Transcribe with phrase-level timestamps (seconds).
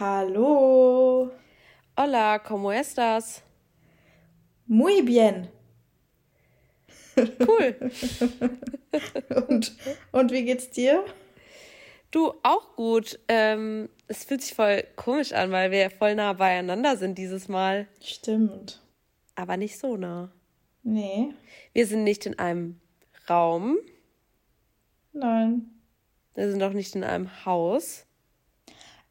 [0.00, 1.32] Hallo.
[1.96, 3.42] Hola, ¿cómo estás?
[4.68, 5.50] Muy bien.
[7.16, 7.74] Cool.
[9.48, 9.76] und,
[10.12, 11.04] und wie geht's dir?
[12.12, 13.18] Du auch gut.
[13.26, 17.88] Ähm, es fühlt sich voll komisch an, weil wir voll nah beieinander sind dieses Mal.
[18.00, 18.80] Stimmt.
[19.34, 20.30] Aber nicht so nah.
[20.84, 21.34] Nee.
[21.72, 22.80] Wir sind nicht in einem
[23.28, 23.78] Raum.
[25.12, 25.72] Nein.
[26.36, 28.06] Wir sind auch nicht in einem Haus.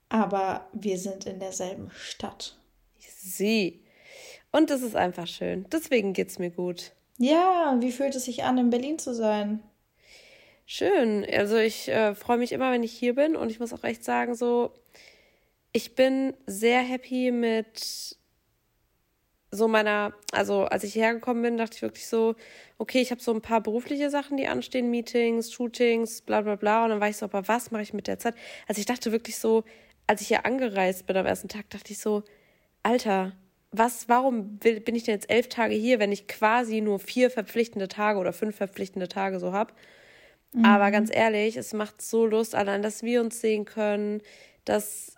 [0.09, 2.57] Aber wir sind in derselben Stadt.
[2.99, 3.83] Sie.
[4.51, 5.65] Und es ist einfach schön.
[5.71, 6.93] Deswegen geht's mir gut.
[7.17, 9.61] Ja, wie fühlt es sich an, in Berlin zu sein?
[10.65, 11.25] Schön.
[11.31, 14.03] Also ich äh, freue mich immer, wenn ich hier bin und ich muss auch echt
[14.03, 14.71] sagen, so,
[15.71, 18.17] ich bin sehr happy mit
[19.49, 22.35] so meiner, also als ich hierher gekommen bin, dachte ich wirklich so,
[22.77, 26.83] okay, ich habe so ein paar berufliche Sachen, die anstehen, Meetings, Shootings, bla bla bla.
[26.83, 28.35] Und dann war ich so, aber was mache ich mit der Zeit?
[28.67, 29.63] Also ich dachte wirklich so,
[30.07, 32.23] als ich hier angereist bin am ersten Tag, dachte ich so,
[32.83, 33.33] Alter,
[33.71, 37.29] was, warum will, bin ich denn jetzt elf Tage hier, wenn ich quasi nur vier
[37.29, 39.73] verpflichtende Tage oder fünf verpflichtende Tage so habe?
[40.53, 40.65] Mhm.
[40.65, 44.21] Aber ganz ehrlich, es macht so Lust, allein, dass wir uns sehen können,
[44.65, 45.15] dass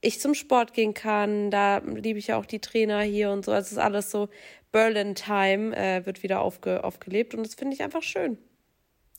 [0.00, 1.50] ich zum Sport gehen kann.
[1.50, 3.52] Da liebe ich ja auch die Trainer hier und so.
[3.52, 4.28] Also es ist alles so
[4.70, 8.38] Berlin Time äh, wird wieder aufge aufgelebt und das finde ich einfach schön.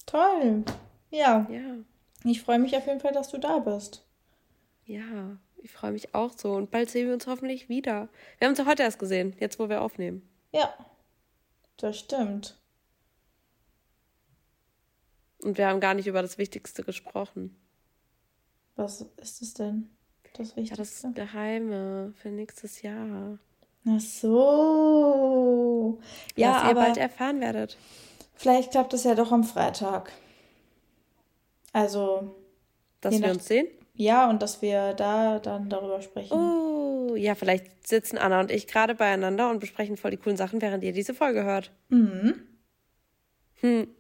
[0.06, 0.64] Toll.
[1.12, 1.48] Ja.
[1.52, 1.76] Ja.
[2.24, 4.06] Ich freue mich auf jeden Fall, dass du da bist.
[4.90, 6.54] Ja, ich freue mich auch so.
[6.54, 8.10] Und bald sehen wir uns hoffentlich wieder.
[8.40, 10.28] Wir haben uns ja heute erst gesehen, jetzt wo wir aufnehmen.
[10.52, 10.74] Ja,
[11.78, 12.60] das stimmt.
[15.44, 17.56] Und wir haben gar nicht über das Wichtigste gesprochen.
[18.78, 19.92] Was ist es denn?
[20.34, 21.08] Das Wichtigste?
[21.08, 23.38] Ja, das Geheime für nächstes Jahr.
[23.86, 26.00] Ach so.
[26.36, 27.78] Ja, Was aber ihr bald erfahren werdet.
[28.34, 30.12] Vielleicht klappt es ja doch am Freitag.
[31.74, 32.36] Also.
[33.02, 33.68] Dass wir uns sehen?
[34.00, 36.32] Ja, und dass wir da dann darüber sprechen.
[36.32, 40.62] Oh, ja, vielleicht sitzen Anna und ich gerade beieinander und besprechen voll die coolen Sachen,
[40.62, 41.74] während ihr diese Folge hört.
[41.90, 42.42] Mhm.
[43.60, 43.94] Hm.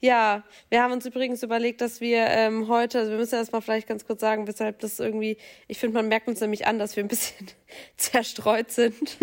[0.00, 3.88] Ja, wir haben uns übrigens überlegt, dass wir ähm, heute, also wir müssen erstmal vielleicht
[3.88, 7.02] ganz kurz sagen, weshalb das irgendwie, ich finde, man merkt uns nämlich an, dass wir
[7.02, 7.46] ein bisschen
[7.96, 9.16] zerstreut sind.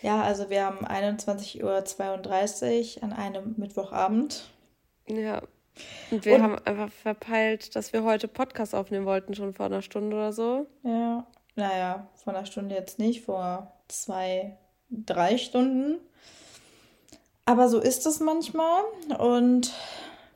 [0.00, 4.48] ja, also wir haben 21.32 Uhr an einem Mittwochabend.
[5.06, 5.42] Ja.
[6.10, 9.82] Und wir Und, haben einfach verpeilt, dass wir heute Podcast aufnehmen wollten, schon vor einer
[9.82, 10.66] Stunde oder so.
[10.82, 11.26] Ja,
[11.56, 14.56] naja, vor einer Stunde jetzt nicht, vor zwei,
[14.90, 15.98] drei Stunden.
[17.44, 18.82] Aber so ist es manchmal
[19.18, 19.72] und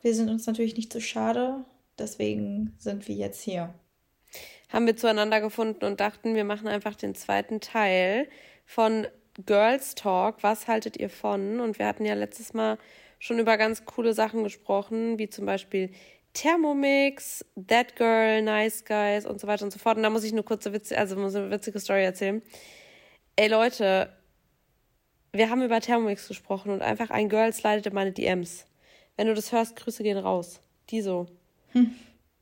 [0.01, 1.65] wir sind uns natürlich nicht so schade.
[1.97, 3.73] Deswegen sind wir jetzt hier.
[4.69, 8.27] Haben wir zueinander gefunden und dachten, wir machen einfach den zweiten Teil
[8.65, 9.07] von
[9.45, 10.37] Girls Talk.
[10.41, 11.59] Was haltet ihr von?
[11.59, 12.77] Und wir hatten ja letztes Mal
[13.19, 15.91] schon über ganz coole Sachen gesprochen, wie zum Beispiel
[16.33, 19.97] Thermomix, That Girl, Nice Guys und so weiter und so fort.
[19.97, 22.41] Und da muss ich eine kurze Witze, also muss eine witzige Story erzählen.
[23.35, 24.11] Ey Leute,
[25.31, 28.65] wir haben über Thermomix gesprochen und einfach ein Girl slidet meine DMs.
[29.17, 30.61] Wenn du das hörst, Grüße gehen raus.
[30.89, 31.27] Die so.
[31.73, 31.93] Hm.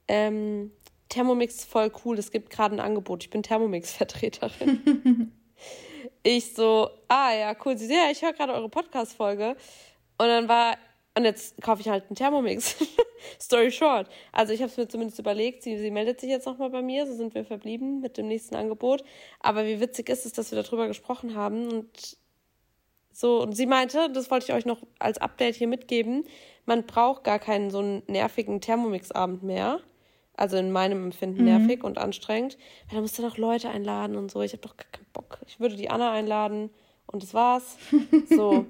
[0.07, 0.71] Ähm,
[1.09, 2.17] Thermomix ist voll cool.
[2.19, 3.23] Es gibt gerade ein Angebot.
[3.23, 5.31] Ich bin Thermomix-Vertreterin.
[6.23, 7.77] ich so, ah ja, cool.
[7.77, 9.55] Sie ja, ich höre gerade eure Podcast-Folge.
[10.17, 10.77] Und dann war,
[11.15, 12.75] und jetzt kaufe ich halt einen Thermomix.
[13.39, 14.07] Story short.
[14.31, 15.63] Also ich habe es mir zumindest überlegt.
[15.63, 17.05] Sie, sie meldet sich jetzt nochmal bei mir.
[17.07, 19.03] So sind wir verblieben mit dem nächsten Angebot.
[19.39, 22.17] Aber wie witzig ist es, dass wir darüber gesprochen haben und
[23.17, 26.23] so, und sie meinte, das wollte ich euch noch als Update hier mitgeben,
[26.67, 29.79] man braucht gar keinen so einen nervigen Thermomix-Abend mehr.
[30.35, 31.45] Also in meinem Empfinden mhm.
[31.45, 32.59] nervig und anstrengend.
[32.87, 34.43] Weil da musst du noch Leute einladen und so.
[34.43, 35.39] Ich habe doch gar keinen Bock.
[35.47, 36.69] Ich würde die Anna einladen
[37.07, 37.77] und das war's.
[38.29, 38.67] so.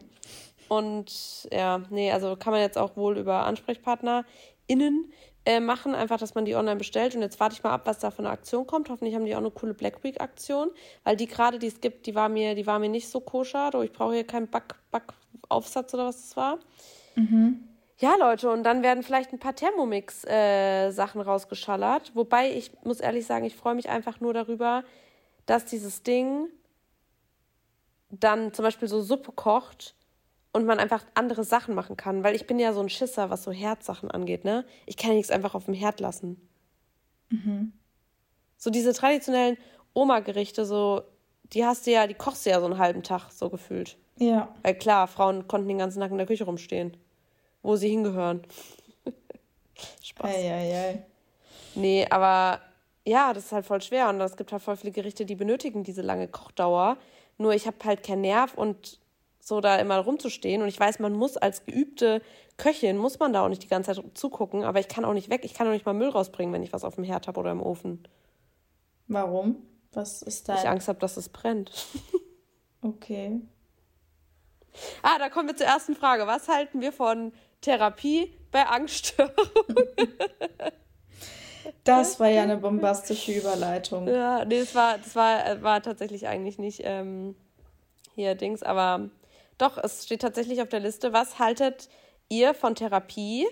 [0.70, 5.12] Und ja, nee, also kann man jetzt auch wohl über AnsprechpartnerInnen
[5.46, 7.16] äh, machen, einfach, dass man die online bestellt.
[7.16, 8.90] Und jetzt warte ich mal ab, was da von eine Aktion kommt.
[8.90, 10.72] Hoffentlich haben die auch eine coole Black Week Aktion,
[11.06, 13.72] weil die gerade, die es gibt, die war mir, die war mir nicht so koscher.
[13.82, 16.60] Ich brauche hier keinen Back, Backaufsatz oder was das war.
[17.16, 17.64] Mhm.
[18.00, 22.12] Ja, Leute, und dann werden vielleicht ein paar Thermomix-Sachen äh, rausgeschallert.
[22.14, 24.84] Wobei ich muss ehrlich sagen, ich freue mich einfach nur darüber,
[25.46, 26.50] dass dieses Ding
[28.10, 29.96] dann zum Beispiel so Suppe kocht
[30.58, 32.24] und man einfach andere Sachen machen kann.
[32.24, 34.66] Weil ich bin ja so ein Schisser, was so Herzsachen angeht, ne?
[34.88, 36.42] Ich kann ja nichts einfach auf dem Herd lassen.
[37.30, 37.74] Mhm.
[38.58, 39.58] So diese traditionellen
[39.94, 41.04] Oma-Gerichte, so,
[41.54, 43.98] die hast du ja, die kochst du ja so einen halben Tag, so gefühlt.
[44.18, 44.54] Ja.
[44.64, 46.98] Weil klar, Frauen konnten den ganzen Tag in der Küche rumstehen,
[47.62, 48.42] wo sie hingehören.
[50.04, 50.32] Spaß.
[50.32, 51.06] Ei, ei, ei.
[51.76, 52.62] Nee, aber
[53.06, 55.84] ja, das ist halt voll schwer und es gibt halt voll viele Gerichte, die benötigen
[55.84, 56.98] diese lange Kochdauer.
[57.38, 59.00] Nur ich habe halt keinen Nerv und
[59.48, 60.62] so da immer rumzustehen.
[60.62, 62.22] Und ich weiß, man muss als geübte
[62.58, 65.30] Köchin, muss man da auch nicht die ganze Zeit zugucken, aber ich kann auch nicht
[65.30, 67.40] weg, ich kann auch nicht mal Müll rausbringen, wenn ich was auf dem Herd habe
[67.40, 68.08] oder im Ofen.
[69.08, 69.58] Warum?
[69.94, 70.56] Was ist da?
[70.56, 71.72] Ich Angst habe, dass es brennt.
[72.84, 73.42] Okay.
[75.02, 76.28] Ah, da kommen wir zur ersten Frage.
[76.28, 79.34] Was halten wir von Therapie bei Angststörungen?
[81.84, 84.08] Das war ja eine bombastische Überleitung.
[84.08, 87.36] Ja, nee, das war, das war, war tatsächlich eigentlich nicht ähm,
[88.16, 89.10] hier Dings, aber
[89.58, 91.14] doch, es steht tatsächlich auf der Liste.
[91.14, 91.90] Was haltet
[92.30, 93.48] ihr von Therapie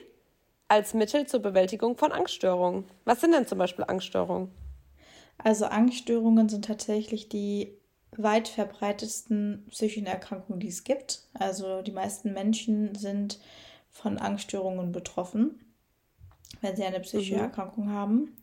[0.67, 2.85] als Mittel zur Bewältigung von Angststörungen?
[3.05, 4.51] Was sind denn zum Beispiel Angststörungen?
[5.37, 7.77] Also Angststörungen sind tatsächlich die
[8.17, 11.23] weit verbreitetsten psychischen Erkrankungen, die es gibt.
[11.33, 13.39] Also die meisten Menschen sind
[13.89, 15.59] von Angststörungen betroffen,
[16.61, 17.41] wenn sie eine psychische mhm.
[17.41, 18.35] Erkrankung haben.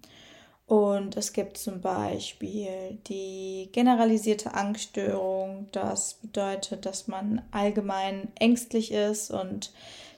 [0.66, 5.68] Und es gibt zum Beispiel die generalisierte Angststörung.
[5.72, 9.72] Das bedeutet, dass man allgemein ängstlich ist und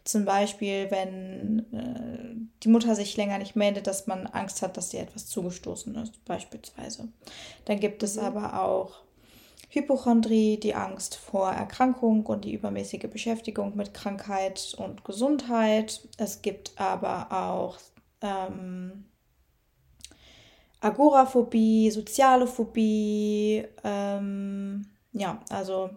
[0.05, 4.91] zum Beispiel, wenn äh, die Mutter sich länger nicht meldet, dass man Angst hat, dass
[4.91, 7.09] sie etwas zugestoßen ist, beispielsweise.
[7.65, 8.25] Dann gibt es mhm.
[8.25, 9.01] aber auch
[9.71, 16.07] Hypochondrie, die Angst vor Erkrankung und die übermäßige Beschäftigung mit Krankheit und Gesundheit.
[16.19, 17.79] Es gibt aber auch
[18.21, 19.07] ähm,
[20.85, 25.89] Agoraphobie, soziale Phobie, ähm, ja, also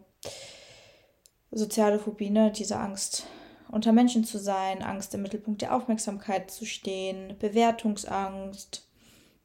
[1.52, 3.28] soziale Phobie, ne, diese Angst
[3.70, 8.88] unter Menschen zu sein, Angst im Mittelpunkt der Aufmerksamkeit zu stehen, Bewertungsangst.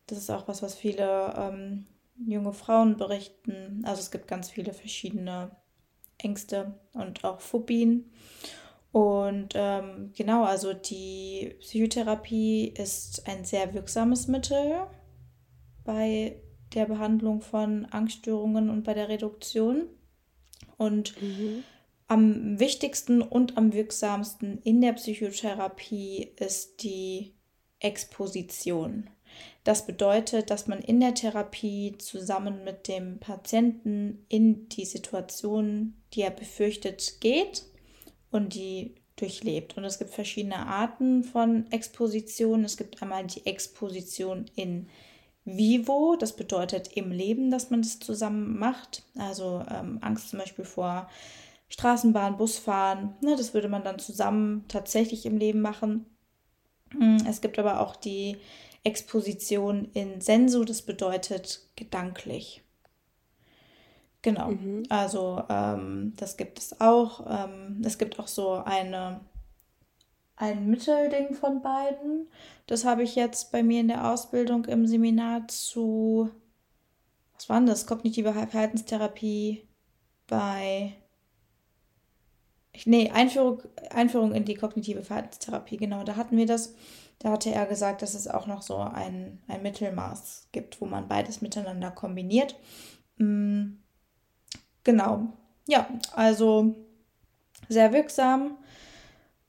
[0.07, 1.87] Das ist auch was, was viele ähm,
[2.25, 3.83] junge Frauen berichten.
[3.85, 5.51] Also es gibt ganz viele verschiedene
[6.19, 8.13] Ängste und auch Phobien.
[8.93, 14.87] Und ähm, genau, also die Psychotherapie ist ein sehr wirksames Mittel
[15.85, 16.37] bei
[16.75, 19.87] der Behandlung von Angststörungen und bei der Reduktion.
[20.77, 21.65] Und mhm.
[22.09, 27.35] am wichtigsten und am wirksamsten in der Psychotherapie ist die
[27.79, 29.11] Exposition.
[29.65, 36.23] Das bedeutet, dass man in der Therapie zusammen mit dem Patienten in die Situation, die
[36.23, 37.65] er befürchtet, geht
[38.31, 39.77] und die durchlebt.
[39.77, 42.65] Und es gibt verschiedene Arten von Exposition.
[42.65, 44.89] Es gibt einmal die Exposition in
[45.45, 49.03] vivo, das bedeutet im Leben, dass man das zusammen macht.
[49.17, 51.09] Also ähm, Angst zum Beispiel vor
[51.69, 56.07] Straßenbahn, Busfahren, ne, das würde man dann zusammen tatsächlich im Leben machen.
[56.91, 58.37] Hm, es gibt aber auch die
[58.85, 62.63] Exposition in Sensu, das bedeutet gedanklich.
[64.23, 64.85] Genau, mhm.
[64.89, 67.27] also ähm, das gibt es auch.
[67.29, 69.21] Ähm, es gibt auch so eine,
[70.43, 72.29] ein Mittelding von beiden.
[72.67, 76.31] Das habe ich jetzt bei mir in der Ausbildung im Seminar zu,
[77.35, 77.87] was war denn das?
[77.87, 79.69] Kognitive Verhaltenstherapie
[80.27, 80.95] bei,
[82.85, 86.75] nee, Einführung, Einführung in die kognitive Verhaltenstherapie, genau, da hatten wir das.
[87.21, 91.07] Da hatte er gesagt, dass es auch noch so ein, ein Mittelmaß gibt, wo man
[91.07, 92.57] beides miteinander kombiniert.
[93.17, 93.79] Mhm.
[94.83, 95.29] Genau.
[95.69, 95.87] Ja,
[96.17, 96.75] also
[97.69, 98.59] sehr wirksam.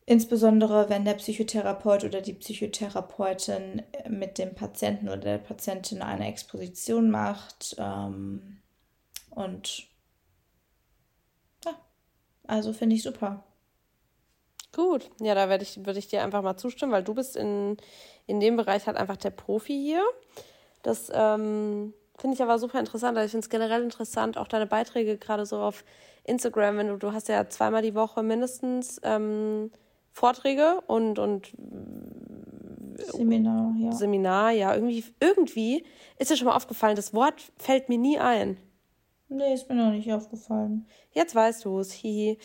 [0.05, 7.09] Insbesondere wenn der Psychotherapeut oder die Psychotherapeutin mit dem Patienten oder der Patientin eine Exposition
[7.09, 7.75] macht.
[7.77, 8.61] Ähm,
[9.29, 9.88] und
[11.63, 11.73] ja,
[12.47, 13.44] also finde ich super.
[14.73, 17.77] Gut, ja, da werde ich, würde ich dir einfach mal zustimmen, weil du bist in,
[18.25, 20.03] in dem Bereich halt einfach der Profi hier.
[20.81, 23.17] Das ähm, finde ich aber super interessant.
[23.17, 25.86] Also ich finde es generell interessant, auch deine Beiträge gerade so auf
[26.25, 29.72] Instagram, wenn du, du hast ja zweimal die Woche mindestens ähm,
[30.13, 31.51] Vorträge und, und
[32.98, 33.91] Seminar, ja.
[33.91, 34.74] Seminar, ja.
[34.74, 35.84] Irgendwie, irgendwie
[36.17, 38.58] ist dir schon mal aufgefallen, das Wort fällt mir nie ein.
[39.29, 40.86] Nee, ist mir noch nicht aufgefallen.
[41.12, 42.38] Jetzt weißt du es, hihi.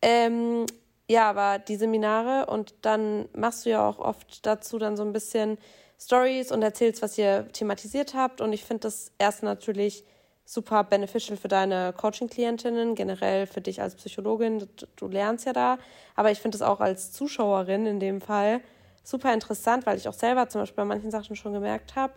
[0.00, 0.66] Ähm,
[1.08, 5.12] ja, aber die Seminare und dann machst du ja auch oft dazu dann so ein
[5.12, 5.58] bisschen
[5.98, 8.40] Stories und erzählst, was ihr thematisiert habt.
[8.40, 10.04] Und ich finde das erst natürlich
[10.46, 14.66] super beneficial für deine Coaching-Klientinnen, generell für dich als Psychologin.
[14.94, 15.78] Du, lernst ja da.
[16.14, 18.60] Aber ich finde es auch als Zuschauerin in dem Fall
[19.02, 22.14] super interessant, weil ich auch selber zum Beispiel bei manchen Sachen schon gemerkt habe,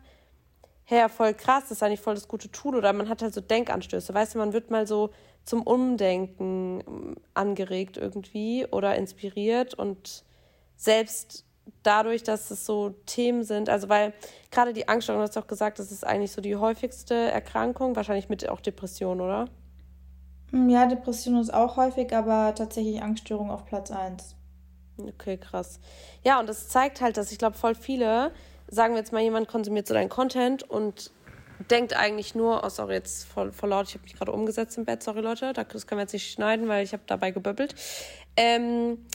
[0.85, 2.75] hey, voll krass, das ist eigentlich voll das gute Tool.
[2.75, 4.13] Oder man hat halt so Denkanstöße.
[4.13, 5.09] Weißt du, man wird mal so
[5.43, 10.23] zum Umdenken ähm, angeregt irgendwie oder inspiriert und
[10.75, 11.45] selbst
[11.83, 14.13] dadurch, dass es so Themen sind, also weil
[14.51, 18.29] gerade die Angststörung, du hast doch gesagt, das ist eigentlich so die häufigste Erkrankung, wahrscheinlich
[18.29, 19.45] mit auch Depression, oder?
[20.51, 24.35] Hm, ja, Depression ist auch häufig, aber tatsächlich Angststörung auf Platz 1.
[24.97, 25.79] Okay, krass.
[26.23, 28.31] Ja, und das zeigt halt, dass ich glaube, voll viele,
[28.67, 31.11] sagen wir jetzt mal, jemand konsumiert so deinen Content und
[31.69, 34.85] denkt eigentlich nur, oh sorry, jetzt voll, voll laut, ich habe mich gerade umgesetzt im
[34.85, 37.75] Bett, sorry Leute, das können wir jetzt nicht schneiden, weil ich habe dabei geböbbelt.
[38.37, 39.05] Ähm,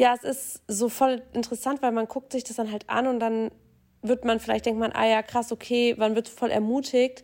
[0.00, 3.20] ja, es ist so voll interessant, weil man guckt sich das dann halt an und
[3.20, 3.50] dann
[4.00, 7.22] wird man vielleicht, denkt man, ah ja, krass, okay, man wird voll ermutigt,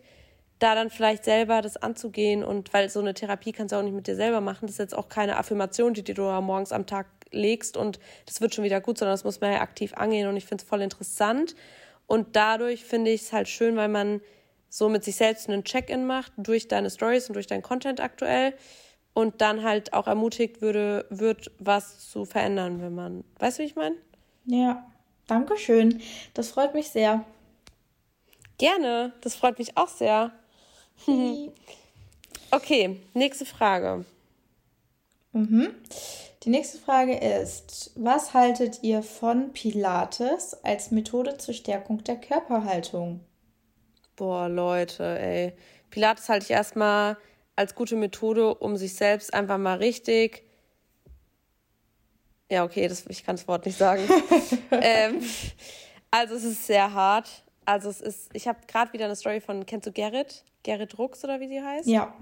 [0.59, 3.95] da dann vielleicht selber das anzugehen und weil so eine Therapie kannst du auch nicht
[3.95, 4.67] mit dir selber machen.
[4.67, 8.41] Das ist jetzt auch keine Affirmation, die, die du morgens am Tag legst und das
[8.41, 10.69] wird schon wieder gut, sondern das muss man ja aktiv angehen und ich finde es
[10.69, 11.55] voll interessant.
[12.05, 14.21] Und dadurch finde ich es halt schön, weil man
[14.69, 18.53] so mit sich selbst einen Check-in macht durch deine Stories und durch deinen Content aktuell
[19.17, 23.23] und dann halt auch ermutigt würde, wird, was zu verändern, wenn man.
[23.39, 23.95] Weißt du, wie ich meine?
[24.45, 24.85] Ja,
[25.25, 26.01] danke schön.
[26.35, 27.25] Das freut mich sehr.
[28.59, 30.33] Gerne, das freut mich auch sehr.
[32.51, 34.05] okay, nächste Frage.
[35.31, 35.73] Mhm.
[36.43, 43.21] Die nächste Frage ist, was haltet ihr von Pilates als Methode zur Stärkung der Körperhaltung?
[44.15, 45.53] Boah, Leute, ey.
[45.89, 47.17] Pilates halte ich erstmal
[47.57, 50.43] als gute Methode, um sich selbst einfach mal richtig.
[52.49, 54.03] Ja, okay, das, ich kann das Wort nicht sagen.
[54.71, 55.21] ähm,
[56.11, 57.43] also es ist sehr hart.
[57.65, 60.45] Also es ist, ich habe gerade wieder eine Story von, kennst du Gerrit?
[60.63, 61.87] Gerrit Rux oder wie sie heißt?
[61.87, 62.13] Ja.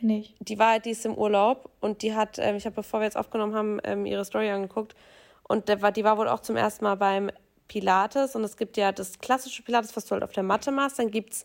[0.00, 0.34] Nicht.
[0.38, 3.18] Die war, die ist im Urlaub und die hat, ähm, ich habe, bevor wir jetzt
[3.18, 4.94] aufgenommen haben, ähm, ihre Story angeguckt
[5.42, 7.30] und der war, die war wohl auch zum ersten Mal beim
[7.68, 10.98] Pilates und es gibt ja das klassische Pilates, was du halt auf der Matte machst,
[10.98, 11.44] dann gibt es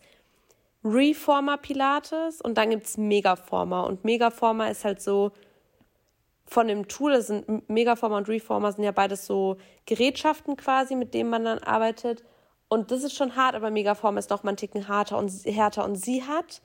[0.84, 5.32] Reformer Pilates und dann gibt es Megaformer und Megaformer ist halt so
[6.46, 11.12] von dem Tool, das sind Megaformer und Reformer sind ja beides so Gerätschaften quasi, mit
[11.12, 12.22] denen man dann arbeitet
[12.68, 15.84] und das ist schon hart, aber Megaformer ist noch mal einen Ticken harter und härter
[15.84, 16.60] und sie hat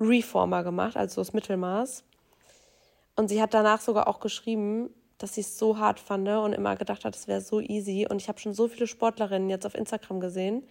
[0.00, 2.04] Reformer gemacht, also das Mittelmaß.
[3.16, 6.76] Und sie hat danach sogar auch geschrieben, dass sie es so hart fand und immer
[6.76, 8.06] gedacht hat, es wäre so easy.
[8.08, 10.66] Und ich habe schon so viele Sportlerinnen jetzt auf Instagram gesehen,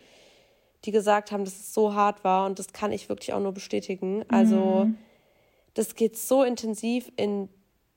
[0.85, 2.45] die gesagt haben, dass es so hart war.
[2.45, 4.23] Und das kann ich wirklich auch nur bestätigen.
[4.29, 4.97] Also, mhm.
[5.73, 7.49] das geht so intensiv in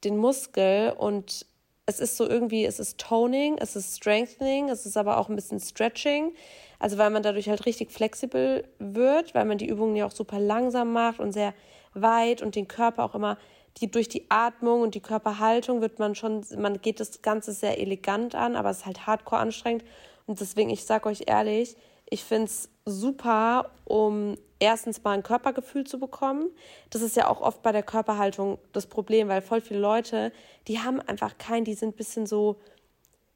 [0.05, 1.47] den Muskel und
[1.87, 5.37] es ist so irgendwie, es ist Toning, es ist Strengthening, es ist aber auch ein
[5.37, 6.33] bisschen Stretching.
[6.79, 10.41] Also weil man dadurch halt richtig flexibel wird, weil man die Übungen ja auch super
[10.41, 11.55] langsam macht und sehr
[11.95, 13.37] weit und den Körper auch immer
[13.79, 17.81] die durch die Atmung und die Körperhaltung wird man schon, man geht das Ganze sehr
[17.81, 19.85] elegant an, aber es ist halt hardcore anstrengend.
[20.27, 21.77] Und deswegen, ich sag euch ehrlich,
[22.09, 26.49] ich finde es super, um erstens mal ein Körpergefühl zu bekommen.
[26.91, 30.33] Das ist ja auch oft bei der Körperhaltung das Problem, weil voll viele Leute,
[30.69, 32.61] die haben einfach kein, die sind ein bisschen so,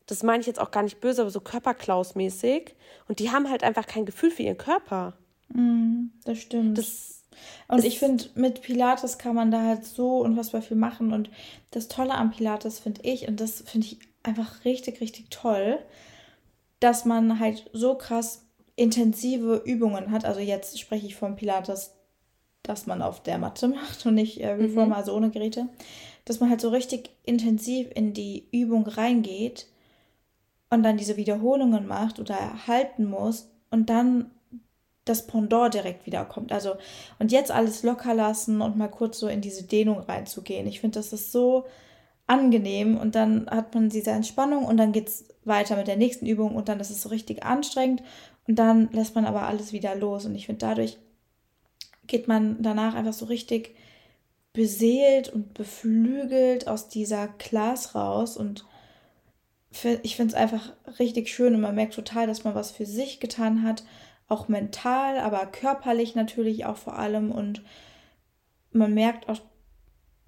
[0.07, 2.75] das meine ich jetzt auch gar nicht böse, aber so Körperklaus-mäßig.
[3.09, 5.15] Und die haben halt einfach kein Gefühl für ihren Körper.
[5.49, 6.79] Mm, das stimmt.
[6.79, 7.23] Das,
[7.67, 11.13] und ich finde, mit Pilates kann man da halt so unfassbar viel machen.
[11.13, 11.29] Und
[11.73, 15.79] das Tolle am Pilates finde ich, und das finde ich einfach richtig, richtig toll,
[16.79, 18.46] dass man halt so krass
[18.77, 20.25] intensive Übungen hat.
[20.25, 21.95] Also jetzt spreche ich vom Pilates,
[22.63, 24.93] das man auf der Matte macht und nicht äh, wie vorher, mhm.
[24.93, 25.69] also ohne Geräte.
[26.25, 29.67] Dass man halt so richtig intensiv in die Übung reingeht
[30.71, 34.31] und dann diese Wiederholungen macht oder halten muss und dann
[35.05, 36.53] das Pendant direkt wiederkommt.
[36.53, 36.75] Also,
[37.21, 40.67] und jetzt alles locker lassen und mal kurz so in diese Dehnung reinzugehen.
[40.67, 41.65] Ich finde, das ist so
[42.27, 46.27] angenehm und dann hat man diese Entspannung und dann geht es weiter mit der nächsten
[46.27, 48.03] Übung und dann ist es so richtig anstrengend
[48.47, 50.25] und dann lässt man aber alles wieder los.
[50.25, 50.99] Und ich finde, dadurch
[52.07, 53.75] geht man danach einfach so richtig
[54.53, 58.37] beseelt und beflügelt aus dieser Class raus.
[58.37, 58.65] Und
[60.03, 61.55] ich finde es einfach richtig schön.
[61.55, 63.85] Und man merkt total, dass man was für sich getan hat,
[64.29, 67.33] auch mental, aber körperlich natürlich auch vor allem.
[67.33, 67.63] Und
[68.71, 69.41] man merkt auch,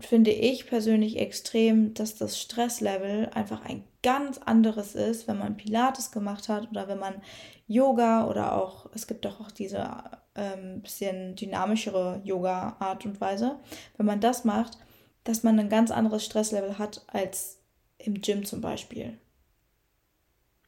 [0.00, 6.12] finde ich persönlich extrem, dass das Stresslevel einfach ein ganz anderes ist, wenn man Pilates
[6.12, 7.20] gemacht hat oder wenn man
[7.66, 9.88] Yoga oder auch, es gibt doch auch diese
[10.36, 13.58] ähm, bisschen dynamischere Yoga-Art und Weise,
[13.96, 14.78] wenn man das macht,
[15.24, 17.58] dass man ein ganz anderes Stresslevel hat als
[17.98, 19.18] im Gym zum Beispiel.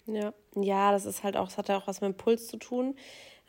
[0.06, 2.56] Ja, ja, das ist halt auch, das hat ja auch was mit dem Puls zu
[2.56, 2.96] tun.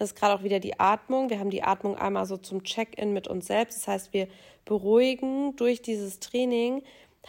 [0.02, 1.30] Das ist gerade auch wieder die Atmung.
[1.30, 3.78] Wir haben die Atmung einmal so zum Check-in mit uns selbst.
[3.78, 4.28] Das heißt, wir
[4.66, 6.82] beruhigen durch dieses Training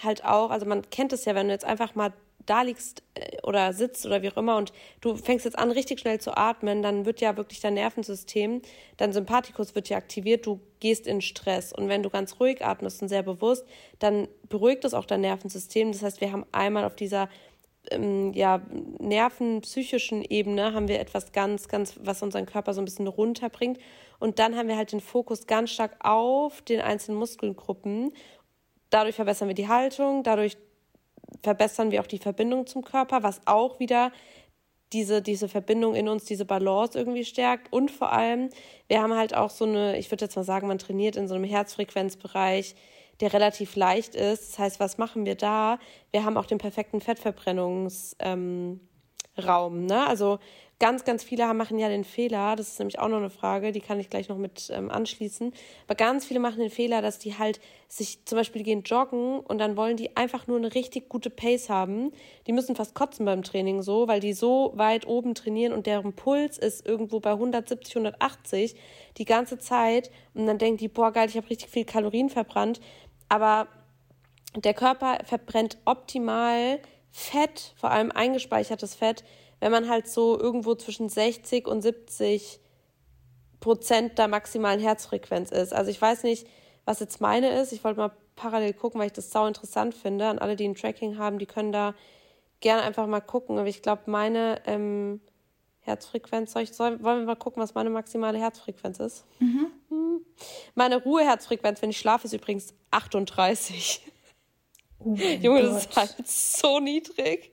[0.02, 2.14] halt auch, also man kennt es ja, wenn du jetzt einfach mal
[2.46, 6.00] da liegst äh, oder sitzt oder wie auch immer und du fängst jetzt an, richtig
[6.00, 8.62] schnell zu atmen, dann wird ja wirklich dein Nervensystem,
[8.96, 11.74] dein Sympathikus wird ja aktiviert, du gehst in Stress.
[11.74, 13.66] Und wenn du ganz ruhig atmest und sehr bewusst,
[13.98, 15.92] dann beruhigt es auch dein Nervensystem.
[15.92, 17.28] Das heißt, wir haben einmal auf dieser
[17.90, 18.62] ähm, ja,
[18.98, 23.78] nervenpsychischen Ebene haben wir etwas ganz, ganz, was unseren Körper so ein bisschen runterbringt.
[24.18, 28.12] Und dann haben wir halt den Fokus ganz stark auf den einzelnen Muskelgruppen.
[28.90, 30.56] Dadurch verbessern wir die Haltung, dadurch
[31.42, 34.12] verbessern wir auch die Verbindung zum Körper, was auch wieder
[34.92, 37.72] diese, diese Verbindung in uns, diese Balance irgendwie stärkt.
[37.72, 38.50] Und vor allem,
[38.88, 41.34] wir haben halt auch so eine, ich würde jetzt mal sagen, man trainiert in so
[41.34, 42.74] einem Herzfrequenzbereich,
[43.22, 44.50] der relativ leicht ist.
[44.50, 45.78] Das heißt, was machen wir da?
[46.10, 48.80] Wir haben auch den perfekten Fettverbrennungsraum.
[49.38, 50.06] Ähm, ne?
[50.06, 50.40] Also
[50.82, 53.78] ganz, ganz viele machen ja den Fehler, das ist nämlich auch noch eine Frage, die
[53.80, 55.52] kann ich gleich noch mit ähm, anschließen.
[55.86, 59.58] Aber ganz viele machen den Fehler, dass die halt sich zum Beispiel gehen joggen und
[59.58, 62.10] dann wollen die einfach nur eine richtig gute Pace haben.
[62.48, 66.14] Die müssen fast kotzen beim Training so, weil die so weit oben trainieren und deren
[66.14, 68.74] Puls ist irgendwo bei 170, 180
[69.18, 70.10] die ganze Zeit.
[70.34, 72.80] Und dann denken die, boah, geil, ich habe richtig viel Kalorien verbrannt.
[73.32, 73.66] Aber
[74.56, 79.24] der Körper verbrennt optimal Fett, vor allem eingespeichertes Fett,
[79.58, 82.60] wenn man halt so irgendwo zwischen 60 und 70
[83.60, 85.72] Prozent der maximalen Herzfrequenz ist.
[85.72, 86.46] Also ich weiß nicht,
[86.84, 87.72] was jetzt meine ist.
[87.72, 90.28] Ich wollte mal parallel gucken, weil ich das sau interessant finde.
[90.28, 91.94] Und alle, die ein Tracking haben, die können da
[92.60, 93.56] gerne einfach mal gucken.
[93.58, 95.22] Aber ich glaube, meine ähm,
[95.82, 99.24] Herzfrequenz, soll ich, soll, wollen wir mal gucken, was meine maximale Herzfrequenz ist?
[99.40, 99.66] Mhm.
[99.88, 100.20] Hm.
[100.74, 104.02] Meine Ruheherzfrequenz, wenn ich schlafe, ist übrigens 38.
[105.00, 105.72] Oh Junge, Gott.
[105.72, 107.52] das ist halt so niedrig.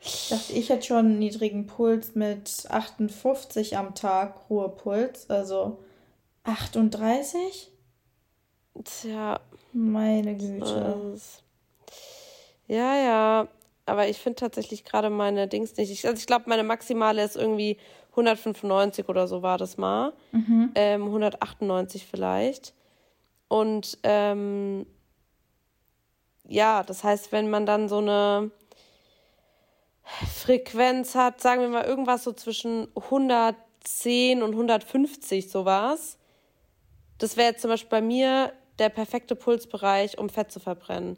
[0.00, 5.30] Ich dachte, ich hätte schon einen niedrigen Puls mit 58 am Tag, Ruhepuls.
[5.30, 5.78] Also
[6.44, 7.72] 38?
[8.84, 9.40] Tja.
[9.72, 11.18] Meine Güte.
[12.66, 13.48] Ja, ja.
[13.86, 15.90] Aber ich finde tatsächlich gerade meine Dings nicht.
[15.90, 17.76] Ich, also ich glaube, meine maximale ist irgendwie
[18.10, 20.12] 195 oder so war das mal.
[20.32, 20.70] Mhm.
[20.74, 22.74] Ähm, 198 vielleicht.
[23.48, 24.86] Und ähm,
[26.48, 28.50] ja, das heißt, wenn man dann so eine
[30.04, 36.18] Frequenz hat, sagen wir mal irgendwas so zwischen 110 und 150 sowas.
[37.18, 41.16] Das wäre jetzt zum Beispiel bei mir der perfekte Pulsbereich, um Fett zu verbrennen.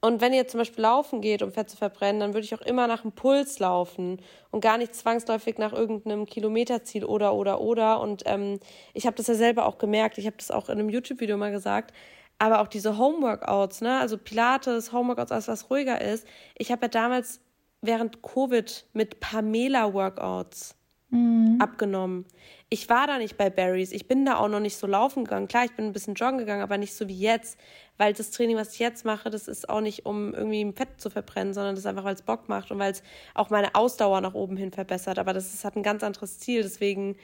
[0.00, 2.60] Und wenn ihr zum Beispiel laufen geht, um Fett zu verbrennen, dann würde ich auch
[2.60, 8.00] immer nach dem Puls laufen und gar nicht zwangsläufig nach irgendeinem Kilometerziel oder oder oder.
[8.00, 8.60] Und ähm,
[8.94, 10.18] ich habe das ja selber auch gemerkt.
[10.18, 11.92] Ich habe das auch in einem YouTube-Video mal gesagt.
[12.38, 16.26] Aber auch diese Homeworkouts, ne, also Pilates, Homeworkouts, alles was ruhiger ist.
[16.58, 17.40] Ich habe ja damals
[17.80, 20.75] während Covid mit Pamela-Workouts
[21.10, 21.58] mhm.
[21.60, 22.24] abgenommen.
[22.68, 23.92] Ich war da nicht bei Barry's.
[23.92, 25.48] Ich bin da auch noch nicht so laufen gegangen.
[25.48, 27.58] Klar, ich bin ein bisschen joggen gegangen, aber nicht so wie jetzt.
[27.96, 31.08] Weil das Training, was ich jetzt mache, das ist auch nicht, um irgendwie Fett zu
[31.08, 33.02] verbrennen, sondern das ist einfach, weil es Bock macht und weil es
[33.34, 35.18] auch meine Ausdauer nach oben hin verbessert.
[35.18, 36.62] Aber das ist, hat ein ganz anderes Ziel.
[36.62, 37.16] Deswegen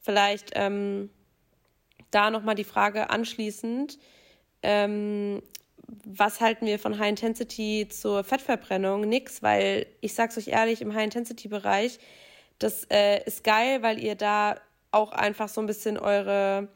[0.00, 1.10] vielleicht ähm,
[2.10, 3.98] da nochmal die Frage anschließend.
[4.62, 5.42] Ähm,
[6.04, 9.02] was halten wir von High Intensity zur Fettverbrennung?
[9.02, 11.98] Nix, weil ich sag's euch ehrlich, im High Intensity Bereich,
[12.58, 14.56] das äh, ist geil, weil ihr da
[14.90, 16.68] auch einfach so ein bisschen eure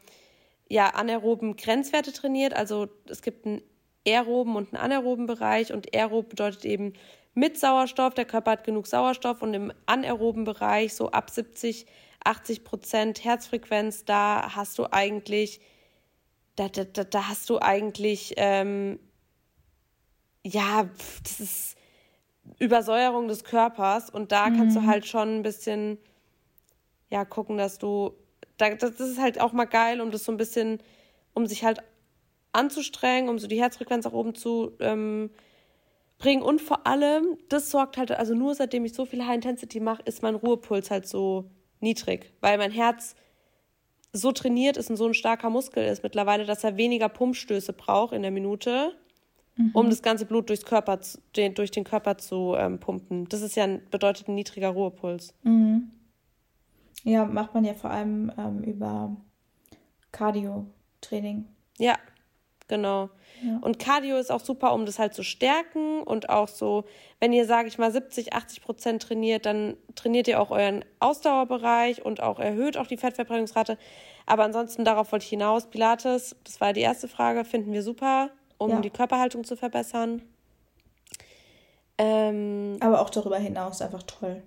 [0.69, 2.53] ja, anaeroben Grenzwerte trainiert.
[2.53, 3.61] Also es gibt einen
[4.07, 6.93] aeroben und einen anaeroben Bereich und aerob bedeutet eben
[7.33, 11.85] mit Sauerstoff, der Körper hat genug Sauerstoff und im anaeroben Bereich so ab 70,
[12.23, 15.61] 80 Prozent Herzfrequenz, da hast du eigentlich
[16.55, 18.99] da, da, da, da hast du eigentlich, ähm,
[20.43, 20.89] ja,
[21.23, 21.77] das ist
[22.59, 24.57] Übersäuerung des Körpers und da mhm.
[24.57, 24.87] kannst du mhm.
[24.87, 25.97] halt schon ein bisschen,
[27.09, 28.13] ja, gucken, dass du,
[28.57, 30.79] da, das ist halt auch mal geil, um das so ein bisschen,
[31.33, 31.79] um sich halt
[32.51, 35.29] anzustrengen, um so die Herzfrequenz auch oben zu ähm,
[36.17, 39.79] bringen und vor allem, das sorgt halt, also nur seitdem ich so viel High Intensity
[39.79, 41.45] mache, ist mein Ruhepuls halt so
[41.79, 43.15] niedrig, weil mein Herz
[44.13, 48.13] so trainiert ist und so ein starker Muskel ist mittlerweile, dass er weniger Pumpstöße braucht
[48.13, 48.93] in der Minute,
[49.55, 49.71] mhm.
[49.73, 50.99] um das ganze Blut durchs Körper,
[51.35, 53.27] den, durch den Körper zu ähm, pumpen.
[53.29, 55.33] Das ist ja ein, bedeutet ein niedriger Ruhepuls.
[55.43, 55.91] Mhm.
[57.03, 59.15] Ja, macht man ja vor allem ähm, über
[60.11, 61.45] Cardio-Training.
[61.77, 61.95] Ja,
[62.67, 63.09] genau.
[63.43, 63.57] Ja.
[63.61, 66.83] Und Cardio ist auch super, um das halt zu stärken und auch so,
[67.19, 72.05] wenn ihr, sage ich mal, 70, 80 Prozent trainiert, dann trainiert ihr auch euren Ausdauerbereich
[72.05, 73.79] und auch erhöht auch die Fettverbrennungsrate.
[74.27, 75.69] Aber ansonsten, darauf wollte ich hinaus.
[75.71, 78.29] Pilates, das war die erste Frage, finden wir super,
[78.61, 78.79] um ja.
[78.79, 80.21] die Körperhaltung zu verbessern.
[81.97, 84.43] Ähm, Aber auch darüber hinaus einfach toll.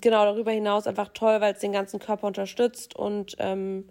[0.00, 3.88] Genau, darüber hinaus einfach toll, weil es den ganzen Körper unterstützt und ähm,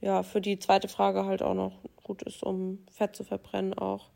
[0.00, 1.72] ja, für die zweite Frage halt auch noch
[2.02, 4.08] gut ist, um Fett zu verbrennen auch.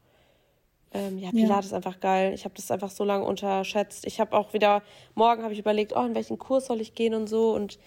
[0.92, 1.76] Ähm, ja, Pilates ja.
[1.78, 2.32] ist einfach geil.
[2.34, 4.06] Ich habe das einfach so lange unterschätzt.
[4.06, 4.82] Ich habe auch wieder,
[5.14, 7.54] morgen habe ich überlegt, oh, in welchen Kurs soll ich gehen und so.
[7.54, 7.78] Und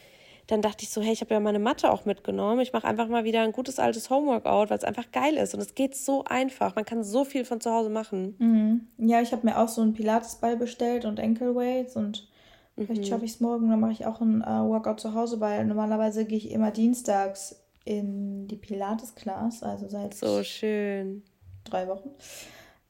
[0.48, 2.60] dann dachte ich so, hey, ich habe ja meine Matte auch mitgenommen.
[2.62, 5.54] Ich mache einfach mal wieder ein gutes altes Homeworkout, weil es einfach geil ist.
[5.54, 6.76] Und es geht so einfach.
[6.76, 8.36] Man kann so viel von zu Hause machen.
[8.40, 8.88] Mhm.
[9.10, 12.28] Ja, ich habe mir auch so einen Pilatesball bestellt und Ankle Weights und
[12.76, 13.06] vielleicht mhm.
[13.06, 13.70] schaffe ich es morgen.
[13.70, 17.62] Dann mache ich auch ein uh, Workout zu Hause, weil normalerweise gehe ich immer dienstags
[17.86, 21.24] in die Pilates-Class, also seit so schön
[21.64, 22.12] drei Wochen.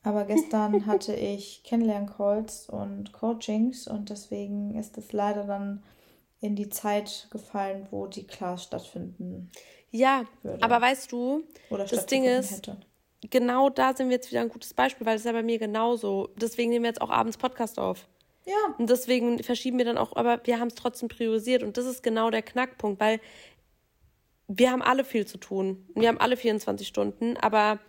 [0.04, 5.84] Aber gestern hatte ich Kennenlern-Calls und Coachings und deswegen ist es leider dann
[6.42, 9.52] in die Zeit gefallen, wo die Class stattfinden.
[9.92, 10.64] Ja, würde.
[10.64, 12.78] aber weißt du, das Ding ist, hätte.
[13.30, 16.30] genau da sind wir jetzt wieder ein gutes Beispiel, weil es ja bei mir genauso.
[16.36, 18.08] Deswegen nehmen wir jetzt auch abends Podcast auf.
[18.46, 18.76] Ja.
[18.78, 22.02] Und deswegen verschieben wir dann auch, aber wir haben es trotzdem priorisiert und das ist
[22.02, 23.20] genau der Knackpunkt, weil
[24.48, 25.88] wir haben alle viel zu tun.
[25.96, 27.80] Wir haben alle 24 Stunden, aber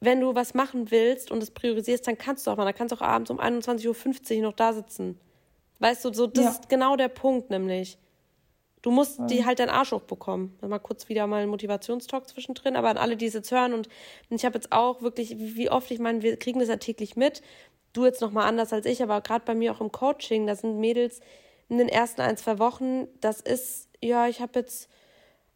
[0.00, 2.64] wenn du was machen willst und es priorisierst, dann kannst du auch mal.
[2.64, 5.18] Dann kannst du auch abends um 21.50 Uhr noch da sitzen.
[5.78, 6.50] Weißt du, so, das ja.
[6.50, 7.98] ist genau der Punkt, nämlich.
[8.82, 9.26] Du musst ja.
[9.26, 10.56] die halt deinen Arsch hochbekommen.
[10.60, 13.88] Mal kurz wieder mal ein Motivationstalk zwischendrin, aber an alle, die es jetzt hören und
[14.30, 17.42] ich habe jetzt auch wirklich, wie oft, ich meine, wir kriegen das ja täglich mit.
[17.92, 20.78] Du jetzt nochmal anders als ich, aber gerade bei mir auch im Coaching, da sind
[20.78, 21.20] Mädels
[21.68, 24.88] in den ersten ein, zwei Wochen, das ist, ja, ich habe jetzt,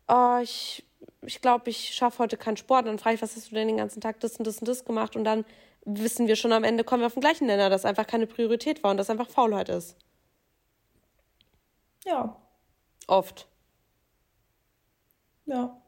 [0.09, 0.85] oh, ich
[1.27, 2.87] ich glaube, ich schaffe heute keinen Sport.
[2.87, 4.85] dann frage ich, was hast du denn den ganzen Tag das und das und das
[4.85, 5.17] gemacht?
[5.17, 5.45] Und dann
[5.85, 8.83] wissen wir schon am Ende, kommen wir auf den gleichen Nenner, dass einfach keine Priorität
[8.83, 9.97] war und dass einfach Faulheit ist.
[12.05, 12.37] Ja.
[13.07, 13.49] Oft.
[15.47, 15.81] Ja.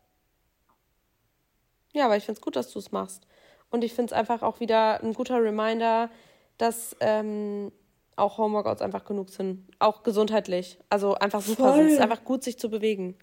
[1.92, 3.26] Ja, aber ich finde es gut, dass du es machst.
[3.70, 6.10] Und ich finde es einfach auch wieder ein guter Reminder,
[6.58, 7.72] dass ähm,
[8.16, 9.66] auch Homeworkouts einfach genug sind.
[9.78, 10.78] Auch gesundheitlich.
[10.88, 11.76] Also einfach super Voll.
[11.76, 11.86] sind.
[11.86, 13.16] Es ist einfach gut, sich zu bewegen.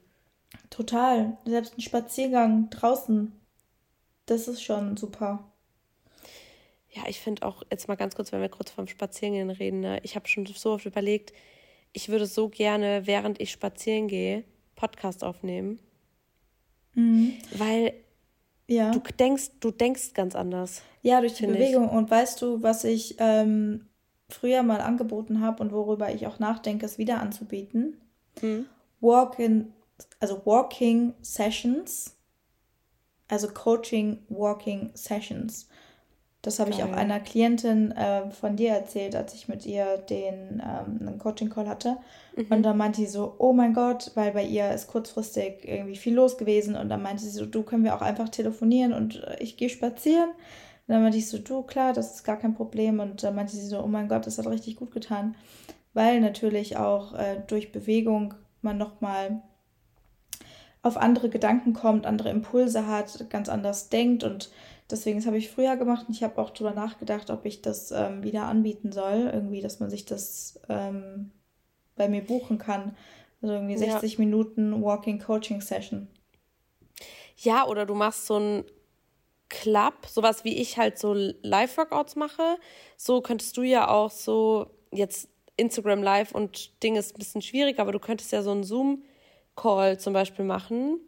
[0.70, 1.38] Total.
[1.46, 3.40] Selbst ein Spaziergang draußen,
[4.26, 5.52] das ist schon super.
[6.92, 10.00] Ja, ich finde auch, jetzt mal ganz kurz, wenn wir kurz vom Spazierengehen reden, ne?
[10.04, 11.34] ich habe schon so oft überlegt,
[11.94, 14.44] ich würde so gerne, während ich spazieren gehe,
[14.76, 15.80] Podcast aufnehmen.
[16.94, 17.34] Mhm.
[17.56, 17.94] Weil
[18.68, 18.92] ja.
[18.92, 20.82] du denkst, du denkst ganz anders.
[21.02, 21.86] Ja, durch die Bewegung.
[21.86, 21.92] Ich.
[21.92, 23.88] Und weißt du, was ich ähm,
[24.30, 27.98] früher mal angeboten habe und worüber ich auch nachdenke, es wieder anzubieten?
[28.42, 28.66] Mhm.
[29.00, 29.74] Walk in
[30.20, 32.16] also Walking Sessions,
[33.28, 35.69] also Coaching Walking Sessions.
[36.42, 40.64] Das habe ich auch einer Klientin äh, von dir erzählt, als ich mit ihr den
[40.64, 41.98] ähm, einen Coaching Call hatte.
[42.38, 42.46] Mhm.
[42.50, 46.16] Und dann meinte sie so, oh mein Gott, weil bei ihr ist kurzfristig irgendwie viel
[46.16, 46.78] los gewesen.
[46.78, 49.70] Und dann meinte sie so, du können wir auch einfach telefonieren und äh, ich gehe
[49.70, 50.30] spazieren.
[50.30, 53.02] Und dann meinte ich so, du klar, das ist gar kein Problem.
[53.02, 55.36] Und dann meinte sie so, oh mein Gott, das hat richtig gut getan,
[55.94, 59.42] weil natürlich auch äh, durch Bewegung man nochmal
[60.84, 64.50] auf andere Gedanken kommt, andere Impulse hat, ganz anders denkt und
[64.90, 67.92] deswegen, das habe ich früher gemacht und ich habe auch darüber nachgedacht, ob ich das
[67.92, 71.32] ähm, wieder anbieten soll, irgendwie, dass man sich das ähm,
[71.96, 72.96] bei mir buchen kann.
[73.42, 74.20] Also irgendwie 60 ja.
[74.20, 76.08] Minuten Walking Coaching Session.
[77.38, 78.66] Ja, oder du machst so ein
[79.48, 82.58] Club, sowas wie ich halt so Live-Workouts mache.
[82.98, 87.80] So könntest du ja auch so jetzt Instagram Live und Ding ist ein bisschen schwierig,
[87.80, 89.04] aber du könntest ja so ein Zoom
[89.56, 91.00] Call zum Beispiel machen.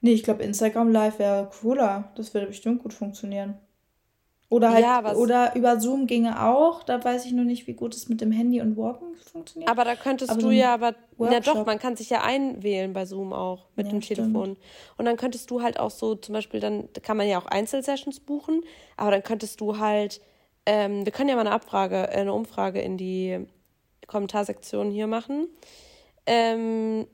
[0.00, 2.12] Nee, ich glaube, Instagram Live wäre cooler.
[2.16, 3.58] Das würde bestimmt gut funktionieren.
[4.50, 6.82] Oder halt, ja, oder über Zoom ginge auch.
[6.82, 9.70] Da weiß ich nur nicht, wie gut es mit dem Handy und Walken funktioniert.
[9.70, 13.04] Aber da könntest aber du ja, aber ja doch, man kann sich ja einwählen bei
[13.04, 14.56] Zoom auch mit ja, dem Telefon.
[14.56, 14.58] Stimmt.
[14.96, 18.20] Und dann könntest du halt auch so, zum Beispiel, dann kann man ja auch Einzelsessions
[18.20, 18.62] buchen,
[18.96, 20.22] aber dann könntest du halt,
[20.64, 23.46] ähm, wir können ja mal eine Abfrage, äh, eine Umfrage in die
[24.06, 25.48] Kommentarsektion hier machen.
[26.24, 27.06] Ähm,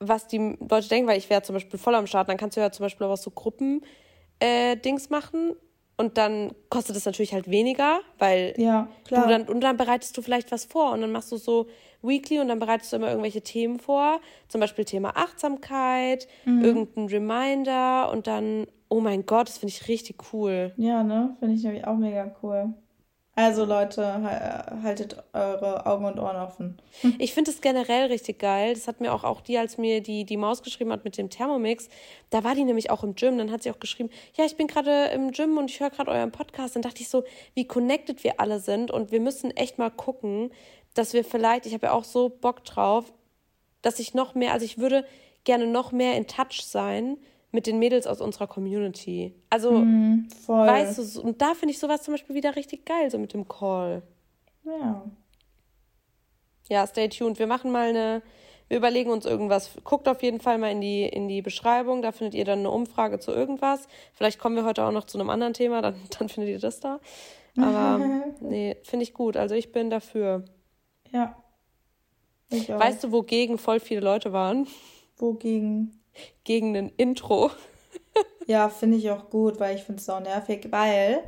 [0.00, 2.60] was die Leute denken, weil ich wäre zum Beispiel voll am Start, dann kannst du
[2.60, 5.56] ja zum Beispiel auch so Gruppen-Dings äh, machen
[5.96, 9.24] und dann kostet es natürlich halt weniger, weil ja, klar.
[9.24, 11.66] du dann und dann bereitest du vielleicht was vor und dann machst du so
[12.02, 16.64] weekly und dann bereitest du immer irgendwelche Themen vor, zum Beispiel Thema Achtsamkeit, mhm.
[16.64, 20.72] irgendein Reminder und dann oh mein Gott, das finde ich richtig cool.
[20.76, 22.74] Ja, ne, finde ich nämlich auch mega cool.
[23.38, 24.22] Also Leute,
[24.82, 26.80] haltet eure Augen und Ohren offen.
[27.18, 28.72] Ich finde es generell richtig geil.
[28.72, 31.28] Das hat mir auch, auch die, als mir die, die Maus geschrieben hat mit dem
[31.28, 31.90] Thermomix,
[32.30, 33.36] da war die nämlich auch im Gym.
[33.36, 36.10] Dann hat sie auch geschrieben, ja, ich bin gerade im Gym und ich höre gerade
[36.10, 36.76] euren Podcast.
[36.76, 40.50] Dann dachte ich so, wie connected wir alle sind und wir müssen echt mal gucken,
[40.94, 43.12] dass wir vielleicht, ich habe ja auch so Bock drauf,
[43.82, 45.04] dass ich noch mehr, also ich würde
[45.44, 47.18] gerne noch mehr in Touch sein
[47.56, 49.34] mit den Mädels aus unserer Community.
[49.48, 53.18] Also, mm, weißt du, und da finde ich sowas zum Beispiel wieder richtig geil, so
[53.18, 54.02] mit dem Call.
[54.62, 55.10] Ja.
[56.68, 57.38] Ja, stay tuned.
[57.38, 58.22] Wir machen mal eine,
[58.68, 59.70] wir überlegen uns irgendwas.
[59.84, 62.70] Guckt auf jeden Fall mal in die, in die Beschreibung, da findet ihr dann eine
[62.70, 63.88] Umfrage zu irgendwas.
[64.12, 66.80] Vielleicht kommen wir heute auch noch zu einem anderen Thema, dann, dann findet ihr das
[66.80, 67.00] da.
[67.56, 67.98] Aber
[68.40, 69.38] nee, finde ich gut.
[69.38, 70.44] Also ich bin dafür.
[71.10, 71.42] Ja.
[72.50, 72.78] Ich auch.
[72.78, 74.66] Weißt du, wogegen voll viele Leute waren?
[75.16, 76.02] Wogegen?
[76.44, 77.50] Gegen ein Intro.
[78.46, 81.22] ja, finde ich auch gut, weil ich finde es auch nervig, weil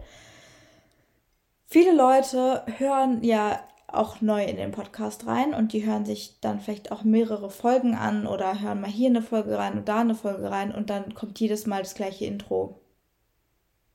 [1.66, 6.60] viele Leute hören ja auch neu in den Podcast rein und die hören sich dann
[6.60, 10.14] vielleicht auch mehrere Folgen an oder hören mal hier eine Folge rein und da eine
[10.14, 12.82] Folge rein und dann kommt jedes Mal das gleiche Intro.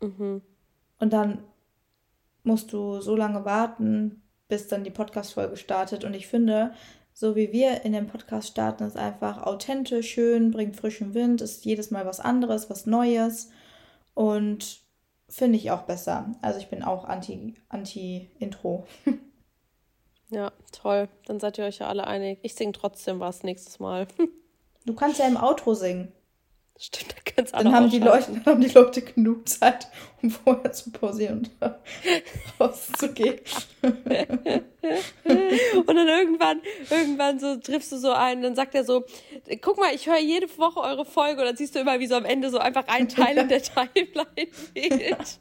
[0.01, 0.41] Mhm.
[0.99, 1.43] Und dann
[2.43, 6.03] musst du so lange warten, bis dann die Podcast-Folge startet.
[6.03, 6.73] Und ich finde,
[7.13, 11.65] so wie wir in dem Podcast starten, ist einfach authentisch, schön, bringt frischen Wind, ist
[11.65, 13.49] jedes Mal was anderes, was Neues
[14.13, 14.81] und
[15.29, 16.31] finde ich auch besser.
[16.41, 18.85] Also ich bin auch anti, anti-Intro.
[20.29, 21.07] ja, toll.
[21.25, 22.39] Dann seid ihr euch ja alle einig.
[22.41, 24.07] Ich singe trotzdem was nächstes Mal.
[24.85, 26.11] du kannst ja im Outro singen.
[26.85, 29.87] Stimmt, da kannst dann haben die Leute, Dann haben die Leute genug Zeit,
[30.21, 31.61] um vorher zu pausieren und
[32.59, 33.39] rauszugehen.
[33.81, 33.95] und
[35.95, 39.05] dann irgendwann, irgendwann so triffst du so einen, dann sagt er so,
[39.61, 42.15] guck mal, ich höre jede Woche eure Folge und dann siehst du immer, wie so
[42.15, 45.39] am Ende so einfach ein Teil in der Timeline fehlt.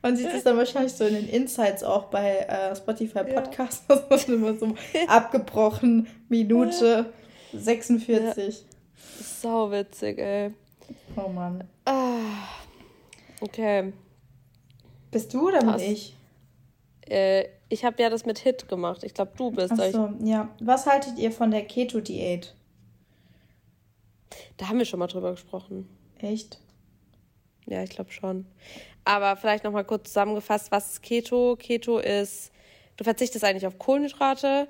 [0.00, 3.96] Man sieht es dann wahrscheinlich so in den Insights auch bei äh, Spotify Podcasts, ja.
[4.08, 4.74] das immer so
[5.06, 7.12] abgebrochen, Minute
[7.52, 8.54] 46.
[8.54, 8.60] Ja.
[9.22, 10.54] Sau witzig, ey.
[11.16, 11.68] Oh Mann.
[11.84, 12.48] Ah,
[13.40, 13.92] okay.
[15.10, 16.16] Bist du oder bin ich?
[17.08, 19.04] Äh, ich habe ja das mit Hit gemacht.
[19.04, 19.74] Ich glaube, du bist.
[19.76, 20.48] Ach so, ja.
[20.60, 22.54] Was haltet ihr von der Keto-Diät?
[24.56, 25.88] Da haben wir schon mal drüber gesprochen.
[26.18, 26.60] Echt?
[27.66, 28.46] Ja, ich glaube schon.
[29.04, 31.56] Aber vielleicht noch mal kurz zusammengefasst, was ist Keto?
[31.56, 32.52] Keto ist,
[32.96, 34.68] du verzichtest eigentlich auf Kohlenhydrate.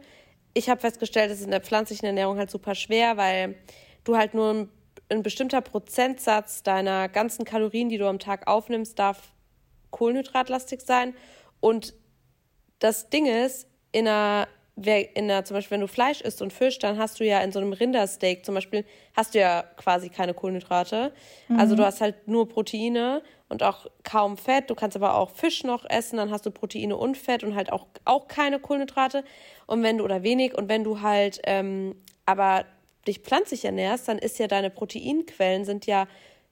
[0.54, 3.56] Ich habe festgestellt, es ist in der pflanzlichen Ernährung halt super schwer, weil
[4.04, 4.68] du halt nur ein,
[5.12, 9.32] ein bestimmter Prozentsatz deiner ganzen Kalorien, die du am Tag aufnimmst, darf
[9.90, 11.14] kohlenhydratlastig sein.
[11.60, 11.94] Und
[12.78, 16.78] das Ding ist, in einer, in einer, zum Beispiel, wenn du Fleisch isst und Fisch,
[16.78, 20.34] dann hast du ja in so einem Rindersteak zum Beispiel, hast du ja quasi keine
[20.34, 21.12] Kohlenhydrate.
[21.48, 21.58] Mhm.
[21.58, 24.70] Also du hast halt nur Proteine und auch kaum Fett.
[24.70, 27.70] Du kannst aber auch Fisch noch essen, dann hast du Proteine und Fett und halt
[27.70, 29.24] auch, auch keine Kohlenhydrate.
[29.66, 31.94] Und wenn du, oder wenig, und wenn du halt ähm,
[32.24, 32.64] aber
[33.06, 36.06] dich pflanzlich ernährst, dann ist ja deine Proteinquellen sind ja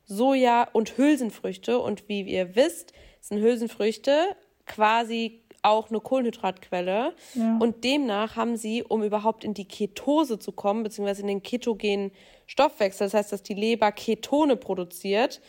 [0.04, 1.78] Soja und Hülsenfrüchte.
[1.78, 4.36] Und wie ihr wisst, sind Hülsenfrüchte
[4.66, 7.14] quasi auch eine Kohlenhydratquelle.
[7.34, 7.58] Ja.
[7.58, 12.12] Und demnach haben sie, um überhaupt in die Ketose zu kommen, beziehungsweise in den ketogenen
[12.46, 15.40] Stoffwechsel, das heißt, dass die Leber Ketone produziert,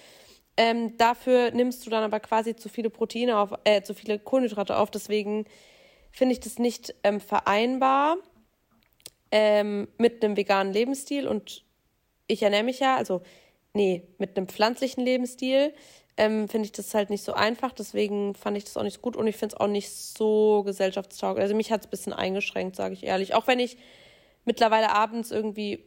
[0.58, 4.78] ähm, dafür nimmst du dann aber quasi zu viele Proteine auf, äh, zu viele Kohlenhydrate
[4.78, 4.92] auf.
[4.92, 5.46] Deswegen
[6.12, 8.18] finde ich das nicht ähm, vereinbar
[9.32, 11.28] ähm, mit einem veganen Lebensstil.
[11.28, 11.64] Und
[12.28, 13.22] ich ernähre mich ja, also
[13.74, 15.74] nee, mit einem pflanzlichen Lebensstil
[16.18, 17.72] ähm, finde ich das halt nicht so einfach.
[17.72, 20.64] Deswegen fand ich das auch nicht so gut und ich finde es auch nicht so
[20.64, 21.42] gesellschaftstauglich.
[21.42, 23.34] Also mich hat es ein bisschen eingeschränkt, sage ich ehrlich.
[23.34, 23.78] Auch wenn ich
[24.46, 25.86] mittlerweile abends irgendwie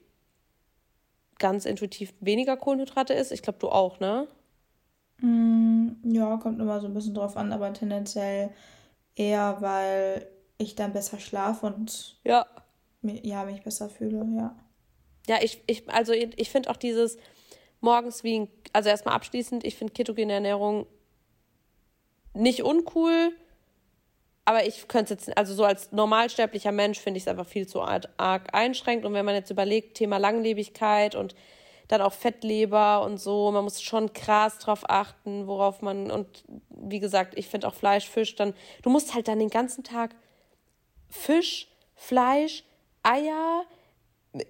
[1.39, 3.33] ganz intuitiv weniger Kohlenhydrate isst.
[3.33, 4.29] Ich glaube, du auch, ne?
[5.21, 8.51] Mm, ja, kommt immer so ein bisschen drauf an, aber tendenziell
[9.17, 10.27] eher, weil
[10.59, 12.47] ich dann besser schlafe und ja.
[13.05, 14.57] Ja, mich besser fühle, ja.
[15.27, 17.17] Ja, ich, ich also ich finde auch dieses,
[17.85, 20.87] morgens wie ein, also erstmal abschließend, ich finde ketogene Ernährung
[22.33, 23.33] nicht uncool,
[24.45, 27.81] aber ich könnte jetzt, also so als normalsterblicher Mensch finde ich es einfach viel zu
[27.81, 29.07] arg einschränkt.
[29.07, 31.35] Und wenn man jetzt überlegt, Thema Langlebigkeit und
[31.89, 37.01] dann auch Fettleber und so, man muss schon krass drauf achten, worauf man, und wie
[37.01, 40.15] gesagt, ich finde auch Fleisch, Fisch, dann, du musst halt dann den ganzen Tag
[41.09, 42.65] Fisch, Fleisch,
[43.05, 43.65] Eier,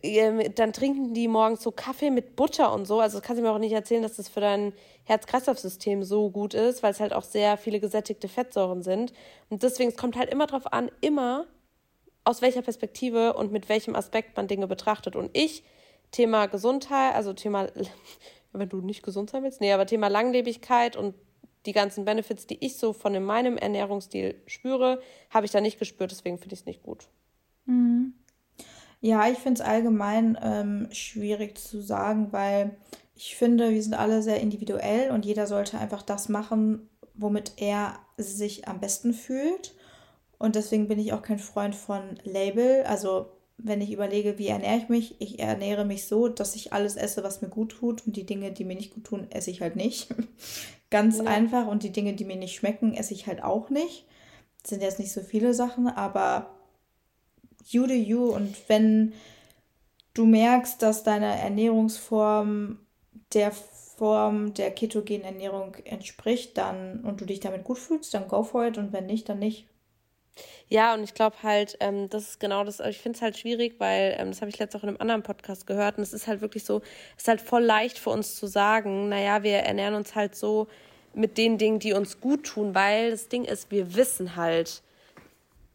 [0.02, 3.00] ähm, dann trinken die morgens so Kaffee mit Butter und so.
[3.00, 4.72] Also das kannst du mir auch nicht erzählen, dass das für dein
[5.04, 9.12] Herz-Kreislauf-System so gut ist, weil es halt auch sehr viele gesättigte Fettsäuren sind.
[9.50, 11.46] Und deswegen, es kommt halt immer drauf an, immer
[12.24, 15.16] aus welcher Perspektive und mit welchem Aspekt man Dinge betrachtet.
[15.16, 15.62] Und ich,
[16.10, 17.68] Thema Gesundheit, also Thema,
[18.52, 21.14] wenn du nicht gesund sein willst, nee, aber Thema Langlebigkeit und
[21.66, 26.10] die ganzen Benefits, die ich so von meinem Ernährungsstil spüre, habe ich da nicht gespürt,
[26.10, 27.08] deswegen finde ich es nicht gut.
[27.66, 28.14] Mhm.
[29.04, 32.74] Ja, ich finde es allgemein ähm, schwierig zu sagen, weil
[33.14, 37.98] ich finde, wir sind alle sehr individuell und jeder sollte einfach das machen, womit er
[38.16, 39.74] sich am besten fühlt.
[40.38, 42.84] Und deswegen bin ich auch kein Freund von Label.
[42.84, 43.26] Also
[43.58, 47.22] wenn ich überlege, wie ernähre ich mich, ich ernähre mich so, dass ich alles esse,
[47.22, 48.06] was mir gut tut.
[48.06, 50.14] Und die Dinge, die mir nicht gut tun, esse ich halt nicht.
[50.90, 51.24] Ganz ja.
[51.24, 51.66] einfach.
[51.66, 54.06] Und die Dinge, die mir nicht schmecken, esse ich halt auch nicht.
[54.62, 56.53] Das sind jetzt nicht so viele Sachen, aber
[57.66, 58.26] you do you.
[58.26, 59.12] Und wenn
[60.14, 62.78] du merkst, dass deine Ernährungsform
[63.32, 63.52] der
[63.96, 68.66] Form der ketogenen Ernährung entspricht, dann und du dich damit gut fühlst, dann go for
[68.66, 69.66] it und wenn nicht, dann nicht.
[70.68, 73.76] Ja, und ich glaube halt, ähm, das ist genau das, ich finde es halt schwierig,
[73.78, 76.26] weil ähm, das habe ich letztens auch in einem anderen Podcast gehört und es ist
[76.26, 76.82] halt wirklich so,
[77.16, 80.66] es ist halt voll leicht für uns zu sagen, naja, wir ernähren uns halt so
[81.12, 84.82] mit den Dingen, die uns gut tun, weil das Ding ist, wir wissen halt,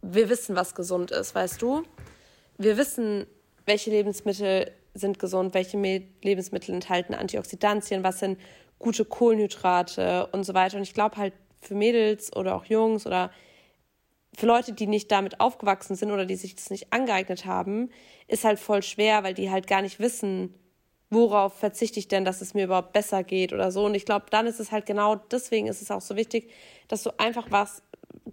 [0.02, 1.84] wir wissen, was gesund ist, weißt du?
[2.58, 3.28] Wir wissen,
[3.66, 5.78] welche Lebensmittel sind gesund, welche
[6.24, 8.40] Lebensmittel enthalten Antioxidantien, was sind
[8.80, 10.78] gute Kohlenhydrate und so weiter.
[10.78, 13.32] Und ich glaube halt, für Mädels oder auch Jungs oder
[14.38, 17.90] für Leute, die nicht damit aufgewachsen sind oder die sich das nicht angeeignet haben,
[18.28, 20.56] ist halt voll schwer, weil die halt gar nicht wissen,
[21.10, 23.86] worauf verzichte ich denn, dass es mir überhaupt besser geht oder so.
[23.86, 26.52] Und ich glaube, dann ist es halt genau deswegen ist es auch so wichtig,
[26.88, 27.82] dass du einfach was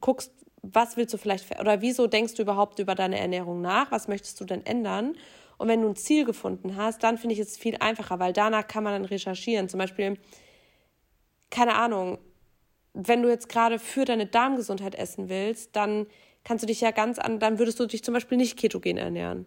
[0.01, 0.31] guckst,
[0.73, 3.91] was willst du vielleicht oder wieso denkst du überhaupt über deine Ernährung nach?
[3.91, 5.17] Was möchtest du denn ändern?
[5.59, 8.67] Und wenn du ein Ziel gefunden hast, dann finde ich es viel einfacher, weil danach
[8.67, 9.69] kann man dann recherchieren.
[9.69, 10.19] Zum Beispiel,
[11.51, 12.19] keine Ahnung,
[12.93, 16.07] wenn du jetzt gerade für deine Darmgesundheit essen willst, dann
[16.45, 19.47] kannst du dich ja ganz an, dann würdest du dich zum Beispiel nicht ketogen ernähren.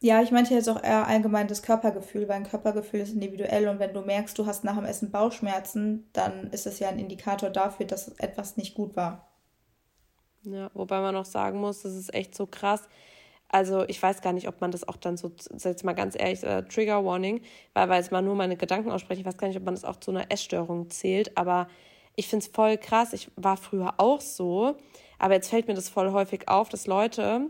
[0.00, 3.78] Ja, ich meinte jetzt auch eher allgemein das Körpergefühl, weil ein Körpergefühl ist individuell und
[3.78, 7.50] wenn du merkst, du hast nach dem Essen Bauchschmerzen, dann ist es ja ein Indikator
[7.50, 9.27] dafür, dass etwas nicht gut war.
[10.44, 12.88] Ja, wobei man auch sagen muss, das ist echt so krass.
[13.48, 16.42] Also ich weiß gar nicht, ob man das auch dann so, jetzt mal ganz ehrlich,
[16.44, 17.40] äh, Trigger Warning,
[17.72, 19.84] weil, weil jetzt mal nur meine Gedanken aussprechen, ich weiß gar nicht, ob man das
[19.84, 21.68] auch zu einer Essstörung zählt, aber
[22.14, 23.12] ich finde es voll krass.
[23.12, 24.76] Ich war früher auch so,
[25.18, 27.46] aber jetzt fällt mir das voll häufig auf, dass Leute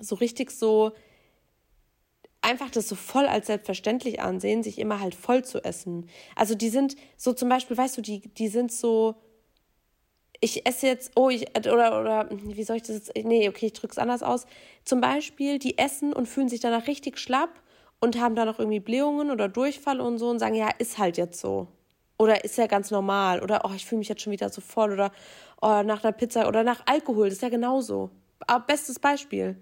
[0.00, 0.92] so richtig so
[2.42, 6.08] einfach das so voll als selbstverständlich ansehen, sich immer halt voll zu essen.
[6.36, 9.16] Also die sind so zum Beispiel, weißt du, die, die sind so,
[10.40, 13.72] ich esse jetzt, oh, ich, oder, oder, wie soll ich das jetzt, nee, okay, ich
[13.74, 14.46] drück's anders aus.
[14.84, 17.50] Zum Beispiel, die essen und fühlen sich danach richtig schlapp
[18.00, 21.18] und haben dann noch irgendwie Blähungen oder Durchfall und so und sagen, ja, ist halt
[21.18, 21.68] jetzt so.
[22.18, 23.42] Oder ist ja ganz normal.
[23.42, 24.92] Oder, oh, ich fühle mich jetzt schon wieder so voll.
[24.92, 25.12] Oder,
[25.60, 28.10] oh, nach einer Pizza oder nach Alkohol, das ist ja genauso.
[28.46, 29.58] Aber bestes Beispiel.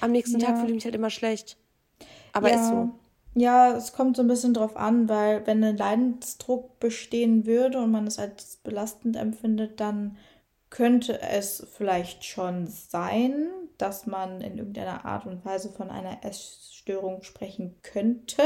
[0.00, 0.48] Am nächsten ja.
[0.48, 1.56] Tag fühle ich mich halt immer schlecht.
[2.32, 2.56] Aber ja.
[2.56, 2.90] ist so.
[3.40, 7.92] Ja, es kommt so ein bisschen drauf an, weil wenn ein Leidensdruck bestehen würde und
[7.92, 10.16] man es als belastend empfindet, dann
[10.70, 13.48] könnte es vielleicht schon sein,
[13.78, 18.42] dass man in irgendeiner Art und Weise von einer Essstörung sprechen könnte.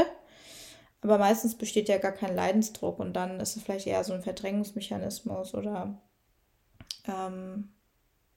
[1.01, 4.21] Aber meistens besteht ja gar kein Leidensdruck und dann ist es vielleicht eher so ein
[4.21, 5.99] Verdrängungsmechanismus oder
[7.07, 7.69] ähm,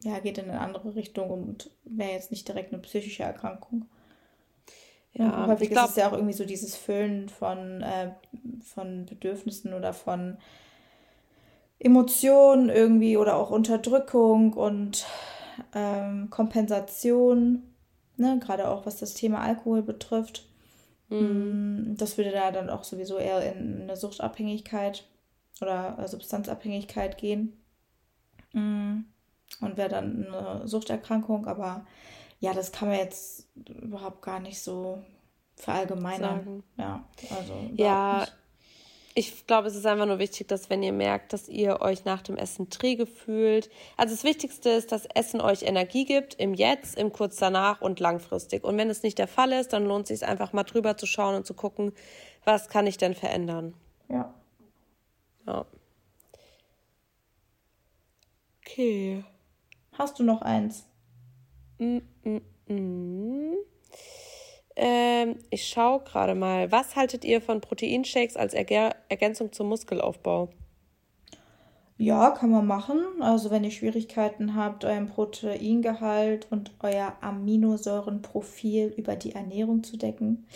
[0.02, 3.84] ja, geht in eine andere Richtung und wäre jetzt nicht direkt eine psychische Erkrankung.
[5.18, 8.12] Ja, häufig glaub, ist es ja auch irgendwie so dieses Füllen von, äh,
[8.62, 10.36] von Bedürfnissen oder von
[11.78, 15.06] Emotionen irgendwie oder auch Unterdrückung und
[15.74, 17.62] ähm, Kompensation,
[18.16, 18.38] ne?
[18.42, 20.46] gerade auch was das Thema Alkohol betrifft.
[21.08, 21.92] Mhm.
[21.92, 25.06] Mm, das würde da dann auch sowieso eher in eine Suchtabhängigkeit
[25.62, 27.56] oder äh, Substanzabhängigkeit gehen.
[28.52, 29.04] Mm,
[29.60, 31.86] und wäre dann eine Suchterkrankung, aber
[32.40, 35.02] ja, das kann man jetzt überhaupt gar nicht so
[35.56, 36.38] verallgemeinern.
[36.38, 36.64] Sagen.
[36.76, 38.20] Ja, also ja.
[38.20, 38.36] Nicht.
[39.18, 42.20] Ich glaube, es ist einfach nur wichtig, dass wenn ihr merkt, dass ihr euch nach
[42.20, 43.70] dem Essen träge fühlt.
[43.96, 47.98] Also das Wichtigste ist, dass Essen euch Energie gibt, im Jetzt, im Kurz danach und
[47.98, 48.62] langfristig.
[48.62, 51.06] Und wenn es nicht der Fall ist, dann lohnt es sich einfach mal drüber zu
[51.06, 51.92] schauen und zu gucken,
[52.44, 53.72] was kann ich denn verändern.
[54.10, 54.34] Ja.
[55.46, 55.64] Ja.
[58.60, 59.24] Okay.
[59.92, 60.84] Hast du noch eins?
[61.78, 63.56] Mm, mm, mm.
[64.76, 66.70] Ähm, ich schaue gerade mal.
[66.70, 68.70] Was haltet ihr von Proteinshakes als Erg
[69.08, 70.50] Ergänzung zum Muskelaufbau?
[71.98, 73.00] Ja, kann man machen.
[73.20, 80.46] Also wenn ihr Schwierigkeiten habt, euren Proteingehalt und euer Aminosäurenprofil über die Ernährung zu decken,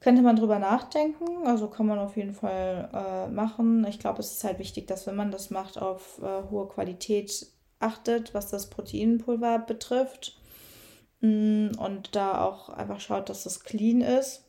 [0.00, 1.46] könnte man drüber nachdenken.
[1.46, 3.86] Also kann man auf jeden Fall äh, machen.
[3.86, 7.46] Ich glaube, es ist halt wichtig, dass wenn man das macht, auf äh, hohe Qualität
[7.78, 10.40] achtet, was das Proteinpulver betrifft.
[11.22, 14.44] Mm, und da auch einfach schaut, dass es clean ist.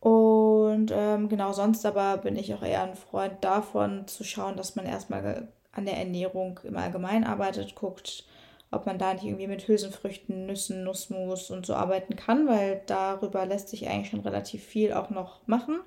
[0.00, 4.76] Und ähm, genau, sonst aber bin ich auch eher ein Freund davon zu schauen, dass
[4.76, 8.24] man erstmal an der Ernährung im Allgemeinen arbeitet, guckt,
[8.70, 13.46] ob man da nicht irgendwie mit Hülsenfrüchten, Nüssen, Nussmus und so arbeiten kann, weil darüber
[13.46, 15.80] lässt sich eigentlich schon relativ viel auch noch machen.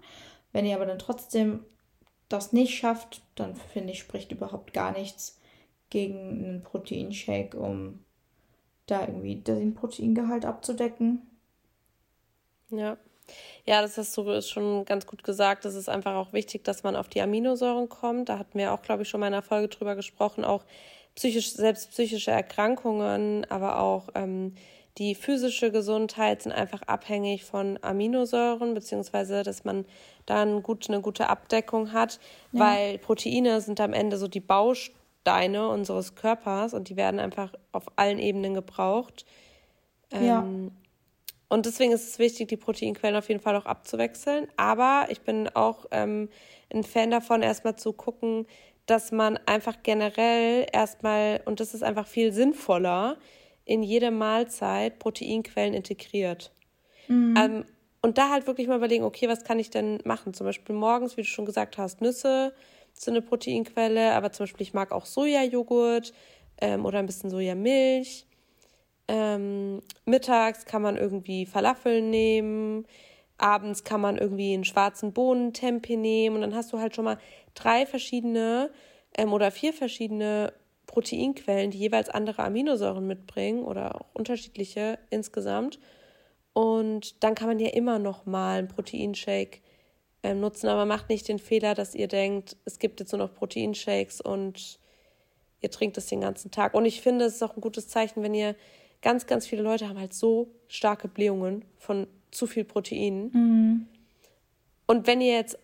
[0.52, 1.66] Wenn ihr aber dann trotzdem
[2.28, 5.40] das nicht schafft, dann finde ich, spricht überhaupt gar nichts
[5.90, 8.00] gegen einen Proteinshake, um
[8.92, 11.22] da irgendwie den Proteingehalt abzudecken.
[12.70, 12.98] Ja.
[13.66, 15.66] Ja, das hast du schon ganz gut gesagt.
[15.66, 18.30] Es ist einfach auch wichtig, dass man auf die Aminosäuren kommt.
[18.30, 20.44] Da hatten wir auch, glaube ich, schon mal in einer Folge drüber gesprochen.
[20.44, 20.66] Auch
[21.16, 24.56] psychisch, selbst psychische Erkrankungen, aber auch ähm,
[24.98, 29.86] die physische Gesundheit sind einfach abhängig von Aminosäuren, beziehungsweise dass man
[30.26, 32.20] dann gut, eine gute Abdeckung hat,
[32.52, 32.60] ja.
[32.60, 37.54] weil Proteine sind am Ende so die Bausteine Bausteine unseres Körpers und die werden einfach
[37.72, 39.26] auf allen Ebenen gebraucht.
[40.12, 40.46] Ähm, ja.
[41.50, 44.48] Und deswegen ist es wichtig, die Proteinquellen auf jeden Fall auch abzuwechseln.
[44.58, 46.30] Aber ich bin auch ähm,
[46.74, 48.48] ein Fan davon, erstmal zu gucken,
[48.86, 53.18] dass man einfach generell erstmal, und das ist einfach viel sinnvoller,
[53.66, 56.52] in jede Mahlzeit Proteinquellen integriert.
[57.08, 57.36] Mhm.
[57.38, 57.66] Ähm,
[58.02, 60.34] und da halt wirklich mal überlegen, okay, was kann ich denn machen?
[60.34, 62.54] Zum Beispiel morgens, wie du schon gesagt hast, Nüsse,
[62.94, 66.14] so eine Proteinquelle, aber zum Beispiel ich mag auch Sojajoghurt
[66.60, 68.26] ähm, oder ein bisschen Sojamilch.
[69.08, 72.86] Ähm, mittags kann man irgendwie Falafeln nehmen.
[73.38, 76.36] Abends kann man irgendwie einen schwarzen Bohnentempeh nehmen.
[76.36, 77.18] Und dann hast du halt schon mal
[77.56, 78.70] drei verschiedene
[79.18, 80.54] ähm, oder vier verschiedene
[80.86, 85.80] Proteinquellen, die jeweils andere Aminosäuren mitbringen oder auch unterschiedliche insgesamt.
[86.54, 89.62] Und dann kann man ja immer noch mal einen Proteinshake
[90.24, 93.34] ähm, nutzen, aber macht nicht den Fehler, dass ihr denkt, es gibt jetzt nur noch
[93.34, 94.80] Proteinshakes und
[95.62, 96.74] ihr trinkt es den ganzen Tag.
[96.74, 98.56] Und ich finde, es ist auch ein gutes Zeichen, wenn ihr
[99.02, 103.32] ganz, ganz viele Leute haben halt so starke Blähungen von zu viel Protein.
[103.34, 103.88] Mhm.
[104.88, 105.58] Und wenn ihr jetzt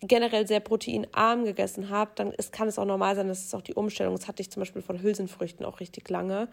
[0.00, 3.62] generell sehr proteinarm gegessen habt, dann ist, kann es auch normal sein, dass es auch
[3.62, 4.16] die Umstellung.
[4.16, 6.48] Das hatte ich zum Beispiel von Hülsenfrüchten auch richtig lange.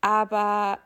[0.00, 0.78] Aber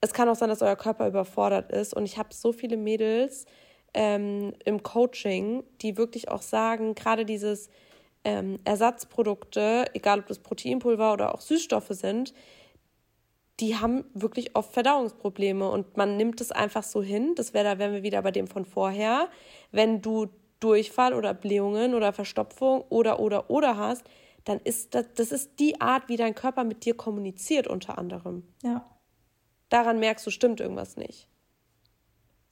[0.00, 1.94] es kann auch sein, dass euer Körper überfordert ist.
[1.94, 3.46] Und ich habe so viele Mädels
[3.94, 7.68] ähm, im Coaching, die wirklich auch sagen, gerade dieses
[8.24, 12.34] ähm, Ersatzprodukte, egal ob das Proteinpulver oder auch Süßstoffe sind,
[13.60, 17.34] die haben wirklich oft Verdauungsprobleme und man nimmt es einfach so hin.
[17.34, 19.28] Das wäre, da wären wir wieder bei dem von vorher.
[19.72, 20.28] Wenn du
[20.60, 24.04] Durchfall oder Blähungen oder Verstopfung oder oder oder hast,
[24.44, 28.44] dann ist das, das ist die Art, wie dein Körper mit dir kommuniziert unter anderem.
[28.62, 28.86] Ja.
[29.68, 31.28] Daran merkst du, stimmt irgendwas nicht.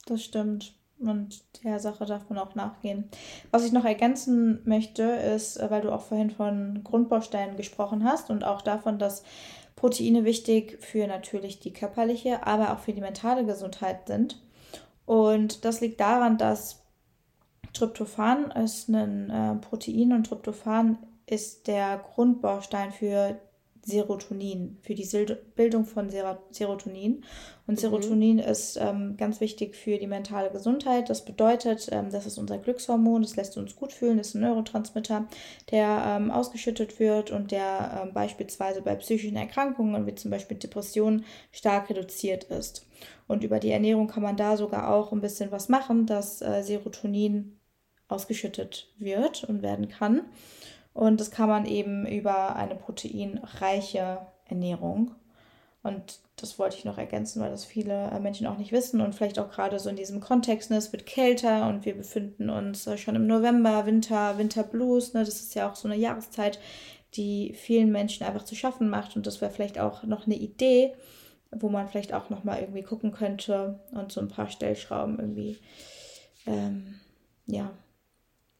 [0.05, 0.76] Das stimmt.
[0.99, 3.09] Und der Sache darf man auch nachgehen.
[3.51, 8.43] Was ich noch ergänzen möchte, ist, weil du auch vorhin von Grundbausteinen gesprochen hast und
[8.43, 9.23] auch davon, dass
[9.75, 14.41] Proteine wichtig für natürlich die körperliche, aber auch für die mentale Gesundheit sind.
[15.05, 16.83] Und das liegt daran, dass
[17.73, 23.39] Tryptophan ist ein äh, Protein und Tryptophan ist der Grundbaustein für
[23.87, 25.07] Serotonin, für die
[25.55, 27.23] Bildung von Serotonin.
[27.67, 27.79] Und mhm.
[27.79, 31.09] Serotonin ist ähm, ganz wichtig für die mentale Gesundheit.
[31.09, 34.41] Das bedeutet, ähm, das ist unser Glückshormon, das lässt uns gut fühlen, das ist ein
[34.41, 35.27] Neurotransmitter,
[35.71, 41.23] der ähm, ausgeschüttet wird und der ähm, beispielsweise bei psychischen Erkrankungen, wie zum Beispiel Depressionen,
[41.53, 42.85] stark reduziert ist.
[43.25, 46.61] Und über die Ernährung kann man da sogar auch ein bisschen was machen, dass äh,
[46.61, 47.57] Serotonin
[48.09, 50.23] ausgeschüttet wird und werden kann.
[50.97, 55.13] Und das kann man eben über eine proteinreiche Ernährung.
[55.83, 59.13] Und das wollte ich noch ergänzen, weil das viele äh, Menschen auch nicht wissen und
[59.13, 62.87] vielleicht auch gerade so in diesem Kontext, ne, es wird kälter und wir befinden uns
[62.87, 66.59] äh, schon im November, Winter, Winterblues, ne, das ist ja auch so eine Jahreszeit,
[67.13, 70.95] die vielen Menschen einfach zu schaffen macht und das wäre vielleicht auch noch eine Idee,
[71.51, 75.59] wo man vielleicht auch noch mal irgendwie gucken könnte und so ein paar Stellschrauben irgendwie
[76.47, 76.95] ähm,
[77.45, 77.71] ja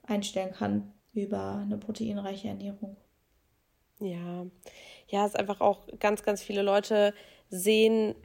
[0.03, 0.93] einstellen kann,
[1.23, 2.95] über eine proteinreiche Ernährung.
[3.99, 4.45] Ja,
[5.07, 7.13] ja, es ist einfach auch ganz, ganz viele Leute
[7.49, 8.15] sehen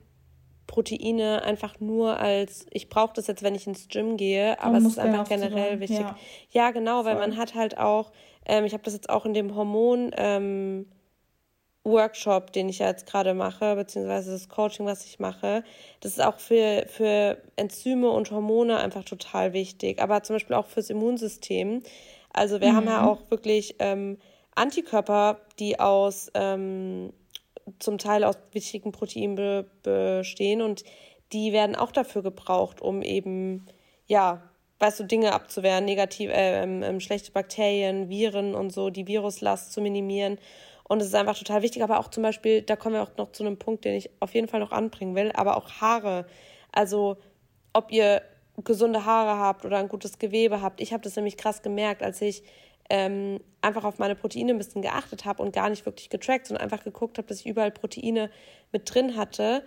[0.67, 4.85] Proteine einfach nur als, ich brauche das jetzt, wenn ich ins Gym gehe, aber es
[4.85, 6.01] ist einfach generell wichtig.
[6.01, 6.17] Ja,
[6.51, 7.29] ja genau, weil Voll.
[7.29, 8.13] man hat halt auch,
[8.47, 10.87] ähm, ich habe das jetzt auch in dem Hormon ähm,
[11.85, 15.65] Workshop, den ich ja jetzt gerade mache, beziehungsweise das Coaching, was ich mache,
[16.01, 20.67] das ist auch für, für Enzyme und Hormone einfach total wichtig, aber zum Beispiel auch
[20.67, 21.83] fürs Immunsystem.
[22.33, 22.77] Also wir mhm.
[22.77, 23.09] haben ja mhm.
[23.09, 24.19] auch wirklich ähm,
[24.55, 27.13] Antikörper, die aus ähm,
[27.79, 30.85] zum Teil aus wichtigen Proteinen be bestehen und
[31.33, 33.67] die werden auch dafür gebraucht, um eben,
[34.07, 34.43] ja,
[34.81, 39.81] weißt du, Dinge abzuwehren, negativ, äh, äh, schlechte Bakterien, Viren und so, die Viruslast zu
[39.81, 40.39] minimieren.
[40.85, 43.33] Und es ist einfach total wichtig, aber auch zum Beispiel, da kommen wir auch noch
[43.33, 46.27] zu einem Punkt, den ich auf jeden Fall noch anbringen will, aber auch Haare.
[46.73, 47.17] Also,
[47.73, 48.23] ob ihr
[48.59, 50.81] gesunde Haare habt oder ein gutes Gewebe habt.
[50.81, 52.43] Ich habe das nämlich krass gemerkt, als ich
[52.91, 56.63] ähm, einfach auf meine Proteine ein bisschen geachtet habe und gar nicht wirklich getrackt, sondern
[56.63, 58.31] einfach geguckt habe, dass ich überall Proteine
[58.73, 59.65] mit drin hatte,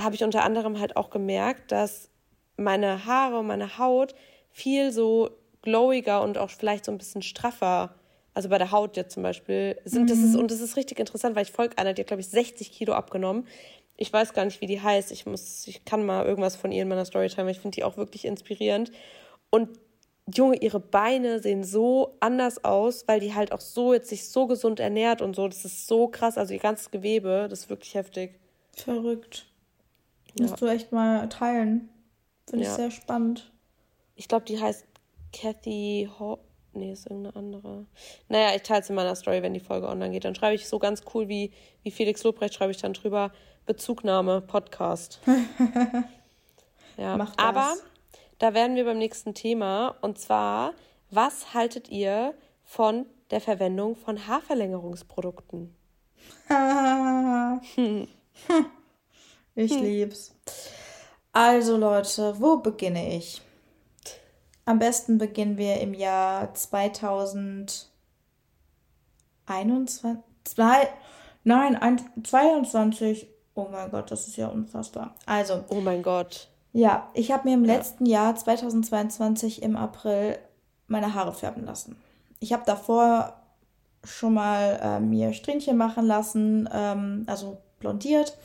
[0.00, 2.10] habe ich unter anderem halt auch gemerkt, dass
[2.56, 4.14] meine Haare und meine Haut
[4.50, 5.30] viel so
[5.62, 7.94] glowiger und auch vielleicht so ein bisschen straffer,
[8.34, 10.04] also bei der Haut jetzt zum Beispiel, sind.
[10.04, 10.06] Mhm.
[10.08, 12.28] Das ist, und das ist richtig interessant, weil ich folge einer, die hat, glaube ich,
[12.28, 13.46] 60 Kilo abgenommen
[13.96, 15.12] ich weiß gar nicht, wie die heißt.
[15.12, 17.50] Ich muss, ich kann mal irgendwas von ihr in meiner Storytime.
[17.50, 18.90] Ich finde die auch wirklich inspirierend.
[19.50, 19.68] Und
[20.32, 24.46] Junge, ihre Beine sehen so anders aus, weil die halt auch so jetzt sich so
[24.46, 25.46] gesund ernährt und so.
[25.46, 26.38] Das ist so krass.
[26.38, 28.40] Also ihr ganzes Gewebe, das ist wirklich heftig.
[28.72, 29.46] Verrückt.
[30.38, 30.46] Ja.
[30.46, 31.88] Musst du echt mal teilen.
[32.48, 32.70] Finde ja.
[32.70, 33.52] ich sehr spannend.
[34.16, 34.86] Ich glaube, die heißt
[35.32, 36.38] Kathy Ho
[36.76, 37.86] Nee, ist irgendeine andere.
[38.28, 40.24] Naja, ich teile es in meiner Story, wenn die Folge online geht.
[40.24, 43.32] Dann schreibe ich so ganz cool wie, wie Felix Lobrecht, schreibe ich dann drüber
[43.66, 45.20] Bezugnahme Podcast.
[46.96, 47.44] ja, Mach das.
[47.44, 47.74] aber
[48.38, 49.96] da werden wir beim nächsten Thema.
[50.00, 50.74] Und zwar,
[51.10, 55.74] was haltet ihr von der Verwendung von Haarverlängerungsprodukten?
[59.54, 60.34] ich lieb's.
[61.32, 63.42] Also Leute, wo beginne ich?
[64.66, 67.90] Am besten beginnen wir im Jahr 2000.
[69.46, 70.88] 21, zwei,
[71.44, 73.33] nein, ein, 22.
[73.54, 75.14] Oh mein Gott, das ist ja unfassbar.
[75.26, 75.64] Also.
[75.68, 76.48] Oh mein Gott.
[76.72, 77.74] Ja, ich habe mir im ja.
[77.74, 80.38] letzten Jahr 2022 im April
[80.88, 81.96] meine Haare färben lassen.
[82.40, 83.40] Ich habe davor
[84.02, 88.36] schon mal äh, mir Strähnchen machen lassen, ähm, also blondiert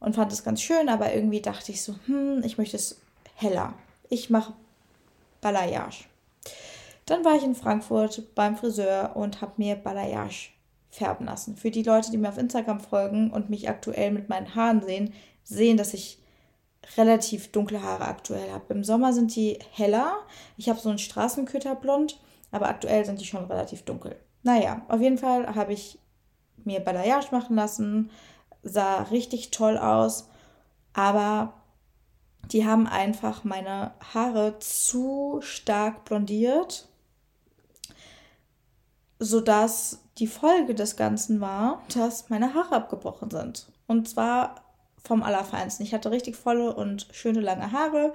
[0.00, 3.00] und fand es ganz schön, aber irgendwie dachte ich so, hm, ich möchte es
[3.34, 3.72] heller.
[4.08, 4.52] Ich mache
[5.40, 6.04] Balayage.
[7.06, 10.50] Dann war ich in Frankfurt beim Friseur und habe mir Balayage
[10.96, 11.56] färben lassen.
[11.56, 15.12] Für die Leute, die mir auf Instagram folgen und mich aktuell mit meinen Haaren sehen,
[15.44, 16.18] sehen, dass ich
[16.96, 18.72] relativ dunkle Haare aktuell habe.
[18.72, 20.18] Im Sommer sind die heller.
[20.56, 22.20] Ich habe so ein Straßenköterblond,
[22.50, 24.16] aber aktuell sind die schon relativ dunkel.
[24.42, 25.98] Naja, auf jeden Fall habe ich
[26.64, 28.10] mir Balayage machen lassen,
[28.62, 30.28] sah richtig toll aus,
[30.92, 31.54] aber
[32.52, 36.88] die haben einfach meine Haare zu stark blondiert,
[39.18, 43.66] sodass die Folge des Ganzen war, dass meine Haare abgebrochen sind.
[43.86, 44.64] Und zwar
[45.04, 45.84] vom Allerfeinsten.
[45.84, 48.12] Ich hatte richtig volle und schöne lange Haare.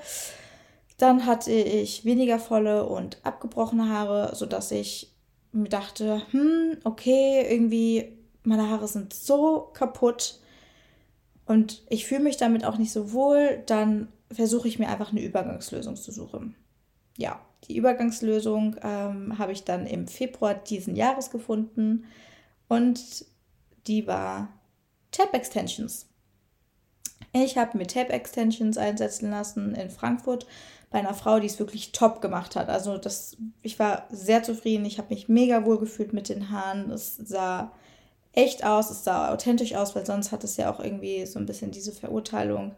[0.98, 5.12] Dann hatte ich weniger volle und abgebrochene Haare, sodass ich
[5.52, 10.40] mir dachte, hm, okay, irgendwie meine Haare sind so kaputt
[11.46, 15.22] und ich fühle mich damit auch nicht so wohl, dann versuche ich mir einfach eine
[15.22, 16.56] Übergangslösung zu suchen.
[17.18, 22.06] Ja, die Übergangslösung ähm, habe ich dann im Februar diesen Jahres gefunden
[22.68, 23.26] und
[23.88, 24.50] die war
[25.12, 26.08] Tab Extensions.
[27.34, 30.46] Ich habe mir Tab Extensions einsetzen lassen in Frankfurt
[30.90, 32.70] bei einer Frau, die es wirklich top gemacht hat.
[32.70, 34.86] Also das, ich war sehr zufrieden.
[34.86, 36.92] Ich habe mich mega wohl gefühlt mit den Haaren.
[36.92, 37.72] Es sah
[38.34, 41.46] echt aus, es sah authentisch aus, weil sonst hat es ja auch irgendwie so ein
[41.46, 42.76] bisschen diese Verurteilung.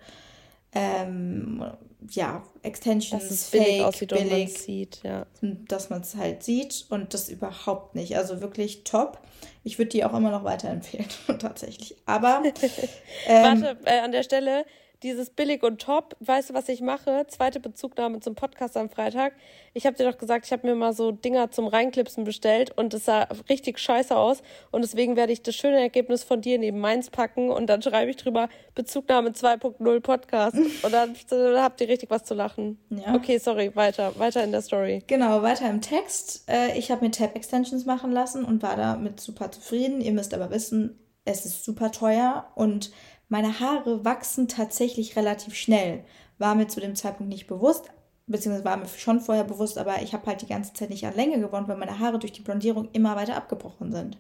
[0.71, 1.63] Ähm,
[2.09, 5.25] ja, Extensions, dass es billig fake, aussieht billig, und man sieht, ja.
[5.41, 8.17] dass man es halt sieht und das überhaupt nicht.
[8.17, 9.19] Also wirklich top.
[9.63, 11.07] Ich würde die auch immer noch weiterempfehlen,
[11.39, 11.95] tatsächlich.
[12.05, 12.43] Aber
[13.27, 14.65] ähm, warte, äh, an der Stelle,
[15.03, 16.15] dieses billig und top.
[16.19, 17.25] Weißt du, was ich mache?
[17.27, 19.33] Zweite Bezugnahme zum Podcast am Freitag.
[19.73, 22.93] Ich habe dir doch gesagt, ich habe mir mal so Dinger zum Reinklipsen bestellt und
[22.93, 24.41] es sah richtig scheiße aus.
[24.71, 28.11] Und deswegen werde ich das schöne Ergebnis von dir neben meins packen und dann schreibe
[28.11, 30.57] ich drüber Bezugnahme 2.0 Podcast.
[30.57, 32.79] Und dann, dann, habt ihr richtig was zu lachen.
[32.89, 33.15] Ja.
[33.15, 34.17] Okay, sorry, weiter.
[34.17, 35.03] Weiter in der Story.
[35.07, 36.49] Genau, weiter im Text.
[36.49, 40.01] Äh, ich habe mir Tab-Extensions machen lassen und war damit super zufrieden.
[40.01, 42.91] Ihr müsst aber wissen, es ist super teuer und
[43.33, 46.03] meine Haare wachsen tatsächlich relativ schnell.
[46.37, 47.85] War mir zu dem Zeitpunkt nicht bewusst,
[48.27, 51.15] beziehungsweise war mir schon vorher bewusst, aber ich habe halt die ganze Zeit nicht an
[51.15, 54.19] Länge gewonnen, weil meine Haare durch die Blondierung immer weiter abgebrochen sind.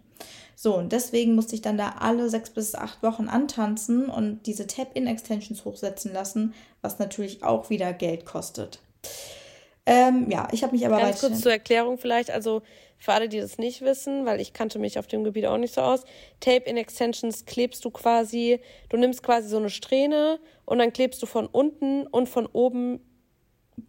[0.55, 4.65] So, und deswegen musste ich dann da alle sechs bis acht Wochen antanzen und diese
[4.65, 8.79] Tap-In-Extensions hochsetzen lassen, was natürlich auch wieder Geld kostet.
[9.85, 12.63] Ähm, ja, ich habe mich aber Ganz kurz zur Erklärung vielleicht, also
[13.03, 15.73] für alle, die das nicht wissen, weil ich kannte mich auf dem Gebiet auch nicht
[15.73, 16.05] so aus,
[16.39, 21.47] Tape-in-Extensions klebst du quasi, du nimmst quasi so eine Strähne und dann klebst du von
[21.47, 23.01] unten und von oben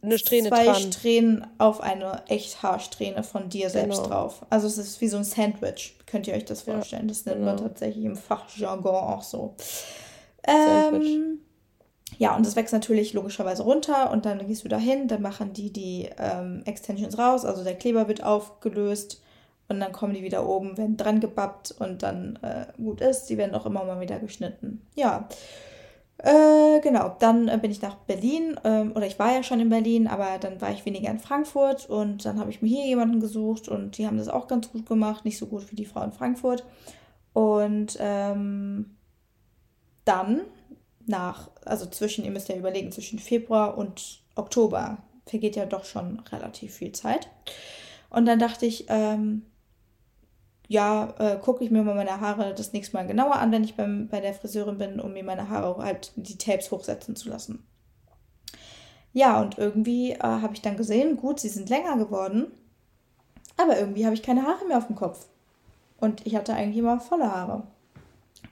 [0.02, 0.92] eine Strähne zwei dran.
[0.92, 4.08] Strähnen auf eine Echthaarsträhne von dir selbst genau.
[4.08, 4.44] drauf.
[4.50, 7.02] Also es ist wie so ein Sandwich, könnt ihr euch das vorstellen.
[7.02, 7.52] Ja, das nennt genau.
[7.52, 9.54] man tatsächlich im Fachjargon auch so.
[10.42, 11.38] Ähm,
[12.18, 15.72] ja, und das wächst natürlich logischerweise runter und dann gehst du dahin, dann machen die
[15.72, 19.22] die ähm, Extensions raus, also der Kleber wird aufgelöst
[19.68, 23.26] und dann kommen die wieder oben, werden dran gebappt und dann äh, gut ist.
[23.26, 24.82] Die werden auch immer mal wieder geschnitten.
[24.94, 25.28] Ja,
[26.18, 27.16] äh, genau.
[27.18, 30.38] Dann äh, bin ich nach Berlin ähm, oder ich war ja schon in Berlin, aber
[30.38, 33.96] dann war ich weniger in Frankfurt und dann habe ich mir hier jemanden gesucht und
[33.98, 36.64] die haben das auch ganz gut gemacht, nicht so gut wie die Frau in Frankfurt.
[37.32, 38.96] Und ähm,
[40.04, 40.42] dann
[41.07, 46.20] nach, also zwischen, ihr müsst ja überlegen, zwischen Februar und Oktober vergeht ja doch schon
[46.30, 47.28] relativ viel Zeit.
[48.11, 49.42] Und dann dachte ich, ähm,
[50.68, 53.74] ja, äh, gucke ich mir mal meine Haare das nächste Mal genauer an, wenn ich
[53.74, 57.66] beim, bei der Friseurin bin, um mir meine Haare halt die Tapes hochsetzen zu lassen.
[59.12, 62.50] Ja, und irgendwie äh, habe ich dann gesehen, gut, sie sind länger geworden,
[63.57, 65.26] aber irgendwie habe ich keine Haare mehr auf dem Kopf.
[66.00, 67.62] Und ich hatte eigentlich immer volle Haare.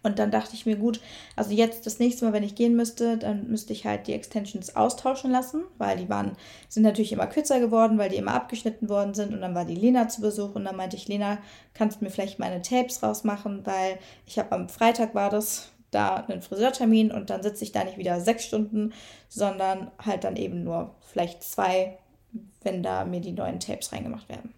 [0.02, 1.00] Und dann dachte ich mir, gut,
[1.36, 4.74] also jetzt das nächste Mal, wenn ich gehen müsste, dann müsste ich halt die Extensions
[4.74, 6.36] austauschen lassen, weil die waren,
[6.68, 9.32] sind natürlich immer kürzer geworden, weil die immer abgeschnitten worden sind.
[9.32, 11.38] Und dann war die Lena zu Besuch und dann meinte ich, Lena,
[11.74, 16.16] kannst du mir vielleicht meine Tapes rausmachen, weil ich habe am Freitag war das da
[16.16, 18.92] einen Friseurtermin und dann sitze ich da nicht wieder sechs Stunden,
[19.28, 21.98] sondern halt dann eben nur vielleicht zwei,
[22.62, 24.54] wenn da mir die neuen Tapes reingemacht werden.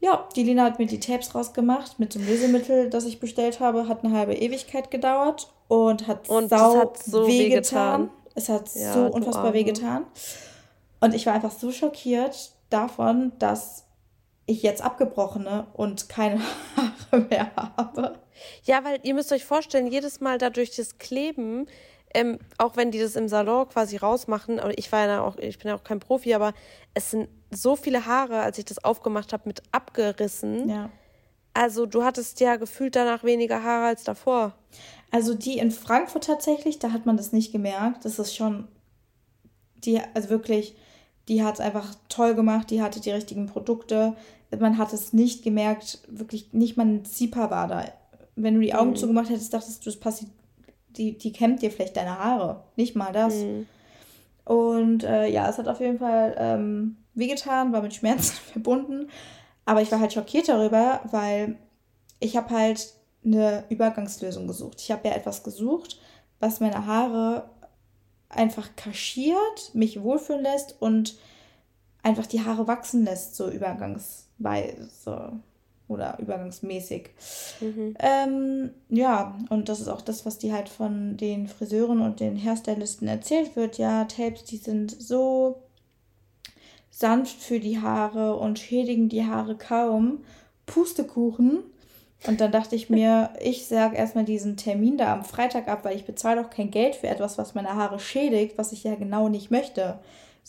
[0.00, 3.58] Ja, die Lina hat mir die Tapes rausgemacht mit so einem Lösemittel, das ich bestellt
[3.58, 3.88] habe.
[3.88, 8.04] Hat eine halbe Ewigkeit gedauert und hat und sau hat so wehgetan.
[8.04, 10.06] Weh es hat ja, so unfassbar wehgetan.
[11.00, 13.84] Und ich war einfach so schockiert davon, dass
[14.46, 16.40] ich jetzt abgebrochene und keine
[16.76, 18.18] Haare mehr habe.
[18.62, 21.66] Ja, weil ihr müsst euch vorstellen, jedes Mal dadurch das Kleben,
[22.14, 25.58] ähm, auch wenn die das im Salon quasi rausmachen, aber ich war ja auch, ich
[25.58, 26.54] bin ja auch kein Profi, aber
[26.94, 30.68] es sind so viele Haare, als ich das aufgemacht habe, mit abgerissen.
[30.68, 30.90] Ja.
[31.54, 34.54] Also du hattest ja gefühlt danach weniger Haare als davor.
[35.10, 38.04] Also die in Frankfurt tatsächlich, da hat man das nicht gemerkt.
[38.04, 38.68] Das ist schon,
[39.76, 40.76] die, also wirklich,
[41.28, 44.14] die hat es einfach toll gemacht, die hatte die richtigen Produkte.
[44.56, 47.84] Man hat es nicht gemerkt, wirklich nicht mal ein Zieper war da.
[48.36, 48.96] Wenn du die Augen mhm.
[48.96, 50.30] zugemacht hättest, dachtest du, das passiert,
[50.96, 52.64] die, die kämmt dir vielleicht deine Haare.
[52.76, 53.34] Nicht mal das.
[53.34, 53.66] Mhm.
[54.44, 59.08] Und äh, ja, es hat auf jeden Fall ähm, wehgetan, war mit Schmerzen verbunden.
[59.64, 61.56] Aber ich war halt schockiert darüber, weil
[62.20, 64.80] ich habe halt eine Übergangslösung gesucht.
[64.80, 66.00] Ich habe ja etwas gesucht,
[66.40, 67.50] was meine Haare
[68.28, 71.18] einfach kaschiert, mich wohlfühlen lässt und
[72.02, 75.40] einfach die Haare wachsen lässt, so übergangsweise
[75.88, 77.10] oder übergangsmäßig.
[77.60, 77.94] Mhm.
[77.98, 82.42] Ähm, ja, und das ist auch das, was die halt von den Friseuren und den
[82.42, 83.78] Hairstylisten erzählt wird.
[83.78, 85.62] Ja, Tapes, die sind so
[86.90, 90.20] sanft für die Haare und schädigen die Haare kaum.
[90.66, 91.60] Pustekuchen.
[92.26, 95.96] Und dann dachte ich mir, ich sage erstmal diesen Termin da am Freitag ab, weil
[95.96, 99.28] ich bezahle auch kein Geld für etwas, was meine Haare schädigt, was ich ja genau
[99.28, 99.98] nicht möchte.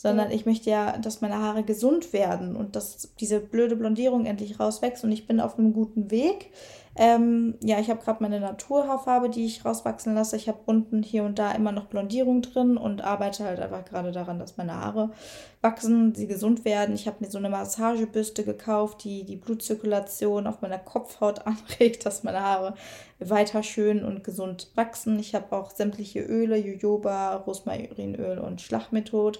[0.00, 4.58] Sondern ich möchte ja, dass meine Haare gesund werden und dass diese blöde Blondierung endlich
[4.58, 5.04] rauswächst.
[5.04, 6.52] Und ich bin auf einem guten Weg.
[6.96, 10.36] Ähm, ja, ich habe gerade meine Naturhaarfarbe, die ich rauswachsen lasse.
[10.36, 14.10] Ich habe unten hier und da immer noch Blondierung drin und arbeite halt einfach gerade
[14.10, 15.12] daran, dass meine Haare
[15.60, 16.94] wachsen, sie gesund werden.
[16.94, 22.24] Ich habe mir so eine Massagebüste gekauft, die die Blutzirkulation auf meiner Kopfhaut anregt, dass
[22.24, 22.74] meine Haare
[23.20, 25.18] weiter schön und gesund wachsen.
[25.20, 29.38] Ich habe auch sämtliche Öle, Jojoba, Rosmarinöl und Schlachmethod.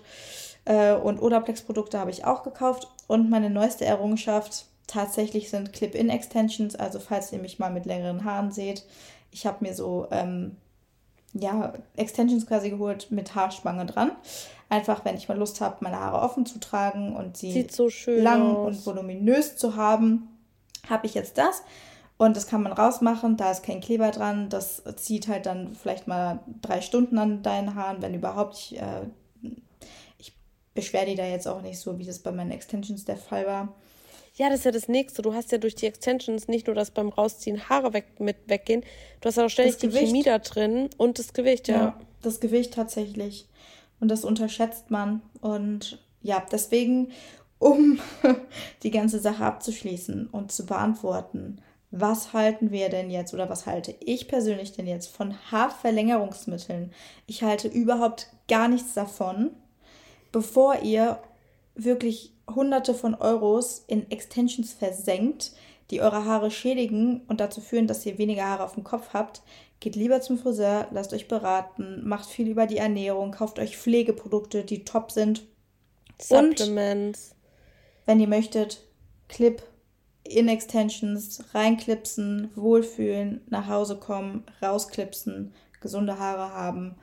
[0.66, 2.88] Äh, und Odaplex-Produkte habe ich auch gekauft.
[3.08, 8.50] Und meine neueste Errungenschaft, tatsächlich sind Clip-In-Extensions, also falls ihr mich mal mit längeren Haaren
[8.50, 8.84] seht,
[9.30, 10.56] ich habe mir so ähm,
[11.32, 14.12] ja, Extensions quasi geholt mit Haarspange dran.
[14.68, 18.56] Einfach, wenn ich mal Lust habe, meine Haare offen zu tragen und sie so lang
[18.56, 18.66] aus.
[18.66, 20.28] und voluminös zu haben,
[20.88, 21.62] habe ich jetzt das.
[22.16, 24.48] Und das kann man rausmachen, da ist kein Kleber dran.
[24.48, 28.56] Das zieht halt dann vielleicht mal drei Stunden an deinen Haaren, wenn überhaupt.
[28.56, 29.06] Ich, äh,
[30.18, 30.36] ich
[30.74, 33.74] beschwere die da jetzt auch nicht so, wie das bei meinen Extensions der Fall war.
[34.40, 35.20] Ja, das ist ja das Nächste.
[35.20, 38.80] Du hast ja durch die Extensions nicht nur das beim Rausziehen Haare weg, mit weggehen,
[39.20, 41.76] du hast ja auch ständig die Chemie da drin und das Gewicht, ja.
[41.76, 42.00] ja.
[42.22, 43.46] Das Gewicht tatsächlich.
[44.00, 45.20] Und das unterschätzt man.
[45.42, 47.12] Und ja, deswegen,
[47.58, 48.00] um
[48.82, 51.60] die ganze Sache abzuschließen und zu beantworten,
[51.90, 56.94] was halten wir denn jetzt oder was halte ich persönlich denn jetzt von Haarverlängerungsmitteln?
[57.26, 59.50] Ich halte überhaupt gar nichts davon,
[60.32, 61.20] bevor ihr
[61.74, 65.52] wirklich Hunderte von Euros in Extensions versenkt,
[65.90, 69.42] die eure Haare schädigen und dazu führen, dass ihr weniger Haare auf dem Kopf habt,
[69.80, 74.64] geht lieber zum Friseur, lasst euch beraten, macht viel über die Ernährung, kauft euch Pflegeprodukte,
[74.64, 75.42] die top sind.
[76.20, 77.30] Supplements.
[77.30, 77.36] Und,
[78.06, 78.84] wenn ihr möchtet,
[79.28, 79.62] Clip
[80.24, 86.96] in Extensions, reinklipsen, wohlfühlen, nach Hause kommen, rausklipsen, gesunde Haare haben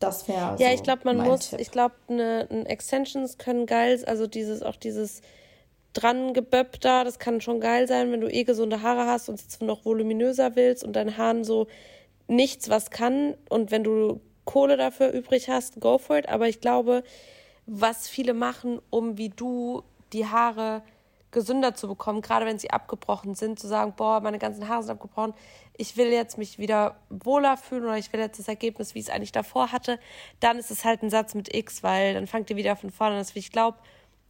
[0.00, 1.60] das wäre Ja, so ich glaube, man muss, Tipp.
[1.60, 5.22] ich glaube, ne, ne, Extensions können geil, also dieses, auch dieses
[5.92, 9.40] dran geböppt da, das kann schon geil sein, wenn du eh gesunde Haare hast und
[9.40, 11.66] es noch voluminöser willst und deine Haaren so
[12.28, 16.28] nichts was kann und wenn du Kohle dafür übrig hast, go for it.
[16.28, 17.02] Aber ich glaube,
[17.66, 19.82] was viele machen, um wie du
[20.12, 20.82] die Haare
[21.30, 24.92] gesünder zu bekommen, gerade wenn sie abgebrochen sind, zu sagen, boah, meine ganzen Haare sind
[24.92, 25.34] abgebrochen,
[25.76, 29.06] ich will jetzt mich wieder wohler fühlen oder ich will jetzt das Ergebnis, wie ich
[29.06, 29.98] es eigentlich davor hatte,
[30.40, 33.16] dann ist es halt ein Satz mit X, weil dann fangt ihr wieder von vorne
[33.18, 33.26] an.
[33.34, 33.78] Ich glaube,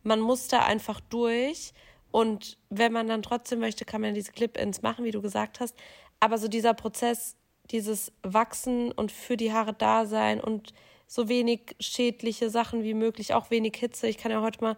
[0.03, 1.73] man muss da einfach durch
[2.11, 5.77] und wenn man dann trotzdem möchte, kann man diese Clip-Ins machen, wie du gesagt hast.
[6.19, 7.37] Aber so dieser Prozess,
[7.71, 10.73] dieses Wachsen und für die Haare da sein und
[11.07, 14.07] so wenig schädliche Sachen wie möglich, auch wenig Hitze.
[14.07, 14.77] Ich kann ja heute mal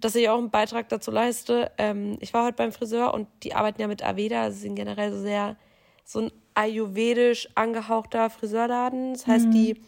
[0.00, 1.70] dass ich auch einen Beitrag dazu leiste.
[1.78, 5.12] Ähm, ich war heute beim Friseur und die arbeiten ja mit Aveda, also sind generell
[5.12, 5.56] so sehr
[6.04, 9.12] so ein ayurvedisch angehauchter Friseurladen.
[9.12, 9.50] Das heißt, mhm.
[9.50, 9.82] die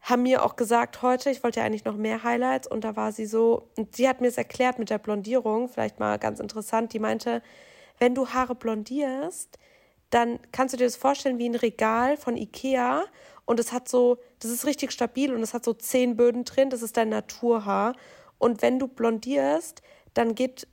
[0.00, 3.12] haben mir auch gesagt heute, ich wollte ja eigentlich noch mehr Highlights und da war
[3.12, 6.92] sie so, und sie hat mir es erklärt mit der Blondierung, vielleicht mal ganz interessant,
[6.92, 7.42] die meinte,
[7.98, 9.58] wenn du Haare blondierst,
[10.10, 13.04] dann kannst du dir das vorstellen wie ein Regal von Ikea
[13.44, 16.70] und es hat so, das ist richtig stabil und es hat so zehn Böden drin,
[16.70, 17.94] das ist dein Naturhaar
[18.42, 19.82] und wenn du blondierst,
[20.14, 20.66] dann geht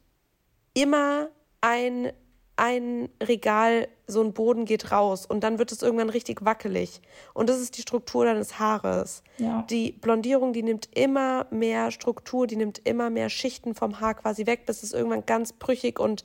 [0.73, 1.29] immer
[1.61, 2.11] ein,
[2.55, 6.99] ein Regal, so ein Boden geht raus und dann wird es irgendwann richtig wackelig.
[7.35, 9.21] Und das ist die Struktur deines Haares.
[9.37, 9.67] Ja.
[9.69, 14.47] Die Blondierung, die nimmt immer mehr Struktur, die nimmt immer mehr Schichten vom Haar quasi
[14.47, 16.23] weg, bis es irgendwann ganz brüchig und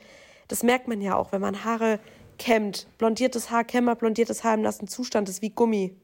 [0.48, 2.00] das merkt man ja auch, wenn man Haare
[2.38, 2.86] kämmt.
[2.96, 5.94] Blondiertes Haar, Kämmer, blondiertes Haar im nassen Zustand ist wie Gummi.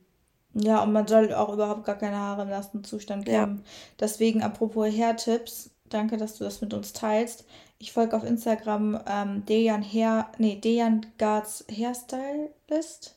[0.55, 3.29] Ja, und man soll auch überhaupt gar keine Haare im nassen Zustand.
[3.29, 3.57] Ja.
[3.99, 7.45] Deswegen, apropos Hairtipps, danke, dass du das mit uns teilst.
[7.79, 13.17] Ich folge auf Instagram ähm, Dejan Hair, nee, Dejan Gards Hairstylist.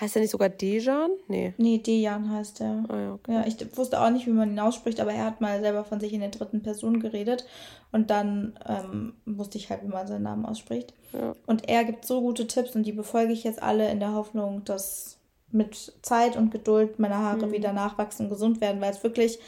[0.00, 1.10] Heißt er nicht sogar Dejan?
[1.26, 1.52] Nee.
[1.58, 2.84] Nee, Dejan heißt er.
[2.88, 3.32] Oh ja, okay.
[3.34, 6.00] ja, ich wusste auch nicht, wie man ihn ausspricht, aber er hat mal selber von
[6.00, 7.44] sich in der dritten Person geredet.
[7.92, 10.94] Und dann ähm, wusste ich halt, wie man seinen Namen ausspricht.
[11.12, 11.34] Ja.
[11.46, 14.64] Und er gibt so gute Tipps und die befolge ich jetzt alle in der Hoffnung,
[14.64, 15.17] dass
[15.50, 17.52] mit Zeit und Geduld meine Haare mhm.
[17.52, 19.38] wieder nachwachsen und gesund werden, weil es wirklich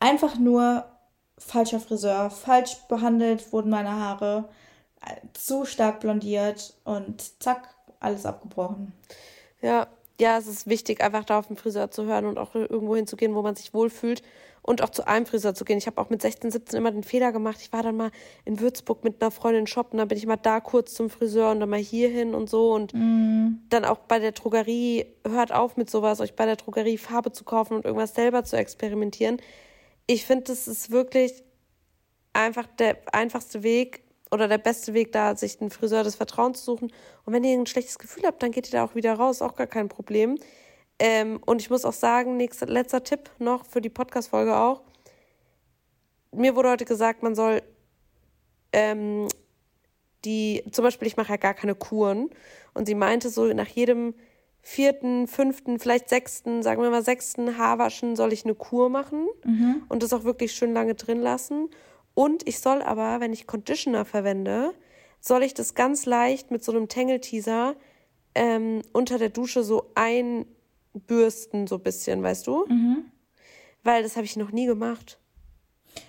[0.00, 0.84] einfach nur
[1.38, 4.48] falscher Friseur, falsch behandelt wurden meine Haare,
[5.00, 8.92] äh, zu stark blondiert und zack, alles abgebrochen.
[9.60, 9.86] Ja,
[10.20, 13.34] ja, es ist wichtig, einfach da auf den Friseur zu hören und auch irgendwo hinzugehen,
[13.34, 14.22] wo man sich wohlfühlt
[14.66, 15.76] und auch zu einem Friseur zu gehen.
[15.76, 17.58] Ich habe auch mit 16, 17 immer den Fehler gemacht.
[17.60, 18.10] Ich war dann mal
[18.46, 21.60] in Würzburg mit einer Freundin shoppen, dann bin ich mal da kurz zum Friseur und
[21.60, 23.58] dann mal hier hin und so und mm.
[23.68, 27.44] dann auch bei der Drogerie, hört auf mit sowas, euch bei der Drogerie Farbe zu
[27.44, 29.36] kaufen und irgendwas selber zu experimentieren.
[30.06, 31.44] Ich finde, das ist wirklich
[32.32, 34.04] einfach der einfachste Weg,
[34.34, 36.92] oder der beste Weg, da sich einen Friseur des Vertrauens zu suchen.
[37.24, 39.54] Und wenn ihr ein schlechtes Gefühl habt, dann geht ihr da auch wieder raus, auch
[39.54, 40.38] gar kein Problem.
[40.98, 44.82] Ähm, und ich muss auch sagen, nächster, letzter Tipp noch für die Podcast-Folge auch.
[46.32, 47.62] Mir wurde heute gesagt, man soll
[48.72, 49.28] ähm,
[50.24, 52.30] die, zum Beispiel, ich mache ja gar keine Kuren.
[52.74, 54.14] Und sie meinte so, nach jedem
[54.60, 59.82] vierten, fünften, vielleicht sechsten, sagen wir mal sechsten Haarwaschen soll ich eine Kur machen mhm.
[59.88, 61.68] und das auch wirklich schön lange drin lassen.
[62.14, 64.72] Und ich soll aber, wenn ich Conditioner verwende,
[65.20, 67.76] soll ich das ganz leicht mit so einem Tangle-Teaser
[68.34, 69.90] ähm, unter der Dusche so
[70.94, 72.66] einbürsten, so ein bisschen, weißt du?
[72.66, 73.04] Mhm.
[73.82, 75.18] Weil das habe ich noch nie gemacht.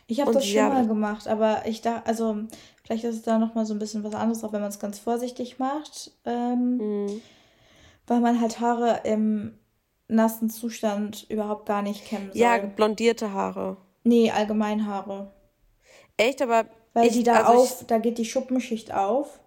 [0.07, 2.37] Ich habe das schon ja, mal gemacht, aber ich dachte, also
[2.83, 4.97] vielleicht ist es da nochmal so ein bisschen was anderes, auch wenn man es ganz
[4.97, 6.11] vorsichtig macht.
[6.25, 7.21] Ähm, mhm.
[8.07, 9.57] Weil man halt Haare im
[10.07, 12.41] nassen Zustand überhaupt gar nicht kämmen soll.
[12.41, 13.77] Ja, blondierte Haare.
[14.03, 15.31] Nee, allgemein Haare.
[16.17, 16.65] Echt, aber.
[16.93, 19.39] Weil ich, die da also auf, ich, da geht die Schuppenschicht auf.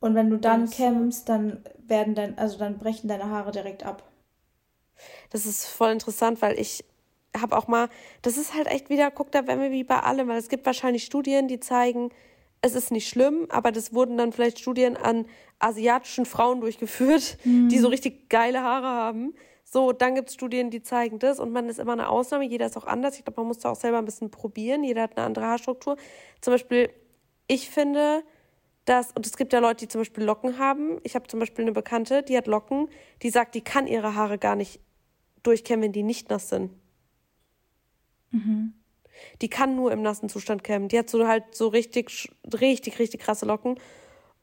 [0.00, 4.02] Und wenn du dann kämmst, dann werden dann, also dann brechen deine Haare direkt ab.
[5.30, 6.84] Das ist voll interessant, weil ich
[7.38, 7.88] habe auch mal,
[8.22, 10.66] das ist halt echt wieder, guck da, wenn wir wie bei allem, weil es gibt
[10.66, 12.10] wahrscheinlich Studien, die zeigen,
[12.60, 15.26] es ist nicht schlimm, aber das wurden dann vielleicht Studien an
[15.58, 17.68] asiatischen Frauen durchgeführt, mhm.
[17.68, 19.34] die so richtig geile Haare haben.
[19.64, 22.66] So, dann gibt es Studien, die zeigen das und man ist immer eine Ausnahme, jeder
[22.66, 23.16] ist auch anders.
[23.16, 25.96] Ich glaube, man muss da auch selber ein bisschen probieren, jeder hat eine andere Haarstruktur.
[26.40, 26.90] Zum Beispiel,
[27.48, 28.22] ich finde,
[28.84, 30.98] dass, und es gibt ja Leute, die zum Beispiel Locken haben.
[31.04, 32.88] Ich habe zum Beispiel eine Bekannte, die hat Locken,
[33.22, 34.80] die sagt, die kann ihre Haare gar nicht
[35.42, 36.72] durchkämmen, wenn die nicht nass sind.
[38.30, 38.74] Mhm.
[39.40, 40.88] Die kann nur im nassen Zustand kämmen.
[40.88, 42.30] Die hat so halt so richtig,
[42.60, 43.78] richtig, richtig krasse Locken.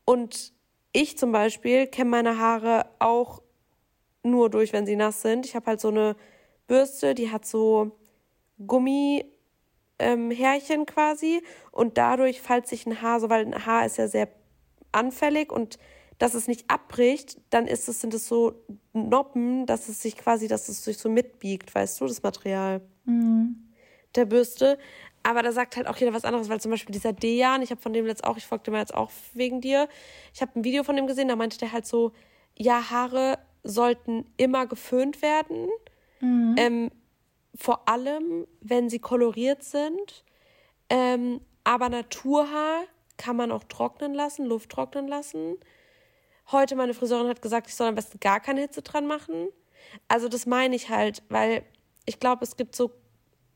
[0.05, 0.53] Und
[0.91, 3.41] ich zum Beispiel kämme meine Haare auch
[4.23, 5.45] nur durch, wenn sie nass sind.
[5.45, 6.15] Ich habe halt so eine
[6.67, 7.91] Bürste, die hat so
[8.65, 9.29] Gummihärchen
[9.99, 11.41] ähm, quasi
[11.71, 14.29] und dadurch, falls sich ein Haar, so weil ein Haar ist ja sehr
[14.91, 15.77] anfällig und
[16.19, 18.53] dass es nicht abbricht, dann ist es, sind es so
[18.93, 23.55] Noppen, dass es sich quasi, dass es sich so mitbiegt, weißt du, das Material mhm.
[24.15, 24.77] der Bürste.
[25.23, 27.81] Aber da sagt halt auch jeder was anderes, weil zum Beispiel dieser Dejan, ich habe
[27.81, 29.87] von dem jetzt auch, ich folgte mir jetzt auch wegen dir,
[30.33, 32.11] ich habe ein Video von dem gesehen, da meinte der halt so,
[32.57, 35.69] ja, Haare sollten immer geföhnt werden.
[36.19, 36.55] Mhm.
[36.57, 36.91] Ähm,
[37.55, 40.23] vor allem, wenn sie koloriert sind.
[40.89, 42.83] Ähm, aber Naturhaar
[43.17, 45.57] kann man auch trocknen lassen, Luft trocknen lassen.
[46.51, 49.49] Heute meine Friseurin hat gesagt, ich soll am besten gar keine Hitze dran machen.
[50.07, 51.63] Also das meine ich halt, weil
[52.05, 52.91] ich glaube, es gibt so,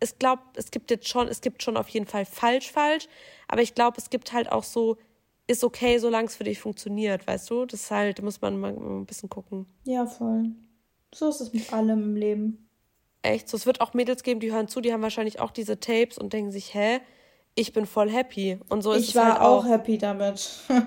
[0.01, 3.07] ich glaube, es gibt jetzt schon, es gibt schon auf jeden Fall falsch, falsch,
[3.47, 4.97] aber ich glaube, es gibt halt auch so
[5.47, 7.65] ist okay, solange es für dich funktioniert, weißt du?
[7.65, 9.65] Das ist halt, muss man mal ein bisschen gucken.
[9.83, 10.51] Ja, voll.
[11.13, 12.69] So ist es mit allem im Leben.
[13.21, 13.57] Echt so.
[13.57, 16.33] Es wird auch Mädels geben, die hören zu, die haben wahrscheinlich auch diese Tapes und
[16.33, 16.99] denken sich, hä,
[17.55, 18.57] ich bin voll happy.
[18.69, 19.65] Und so ist ich es war halt auch.
[19.65, 20.49] auch happy damit.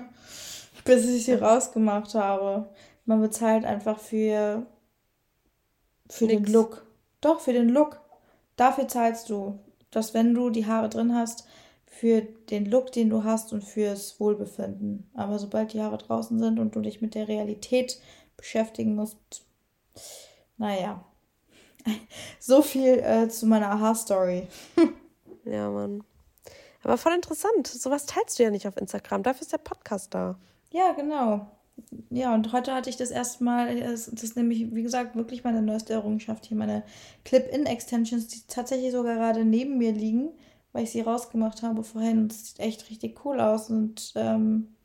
[0.87, 2.69] Bis ich sie rausgemacht habe.
[3.05, 4.65] Man bezahlt einfach für,
[6.09, 6.85] für den Look.
[7.21, 8.01] Doch, für den Look.
[8.55, 9.59] Dafür zahlst du.
[9.91, 11.47] Dass wenn du die Haare drin hast,
[11.85, 15.09] für den Look, den du hast und fürs Wohlbefinden.
[15.13, 17.99] Aber sobald die Haare draußen sind und du dich mit der Realität
[18.35, 19.45] beschäftigen musst,
[20.57, 21.03] naja.
[22.39, 24.47] So viel äh, zu meiner Haarstory.
[25.45, 26.03] ja, Mann.
[26.83, 27.67] Aber voll interessant.
[27.67, 29.23] Sowas teilst du ja nicht auf Instagram.
[29.23, 30.37] Dafür ist der Podcast da.
[30.71, 31.47] Ja, genau.
[32.09, 35.43] Ja, und heute hatte ich das erste Mal, das, das ist nämlich, wie gesagt, wirklich
[35.43, 36.83] meine neueste Errungenschaft hier, meine
[37.23, 40.31] Clip-In-Extensions, die tatsächlich sogar gerade neben mir liegen
[40.77, 42.19] weil ich sie rausgemacht habe vorhin.
[42.19, 43.71] Und es sieht echt richtig cool aus.
[43.71, 44.75] Und ähm,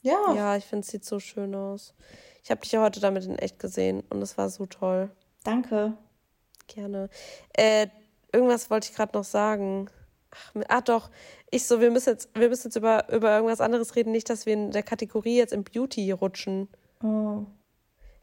[0.00, 0.32] Ja.
[0.34, 1.94] Ja, ich finde, es sieht so schön aus.
[2.42, 5.10] Ich habe dich ja heute damit in echt gesehen und es war so toll.
[5.44, 5.92] Danke.
[6.68, 7.10] Gerne.
[7.52, 7.88] Äh,
[8.32, 9.90] irgendwas wollte ich gerade noch sagen.
[10.30, 11.10] Ach, ah, doch.
[11.50, 14.46] Ich so, wir müssen jetzt, wir müssen jetzt über, über irgendwas anderes reden, nicht, dass
[14.46, 16.68] wir in der Kategorie jetzt im Beauty rutschen.
[17.02, 17.46] Oh.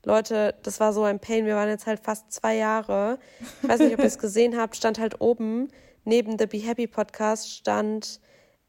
[0.04, 1.46] Leute, das war so ein Pain.
[1.46, 3.20] Wir waren jetzt halt fast zwei Jahre.
[3.62, 5.70] Ich weiß nicht, ob ihr es gesehen habt, stand halt oben
[6.08, 8.22] neben der Be Happy Podcast stand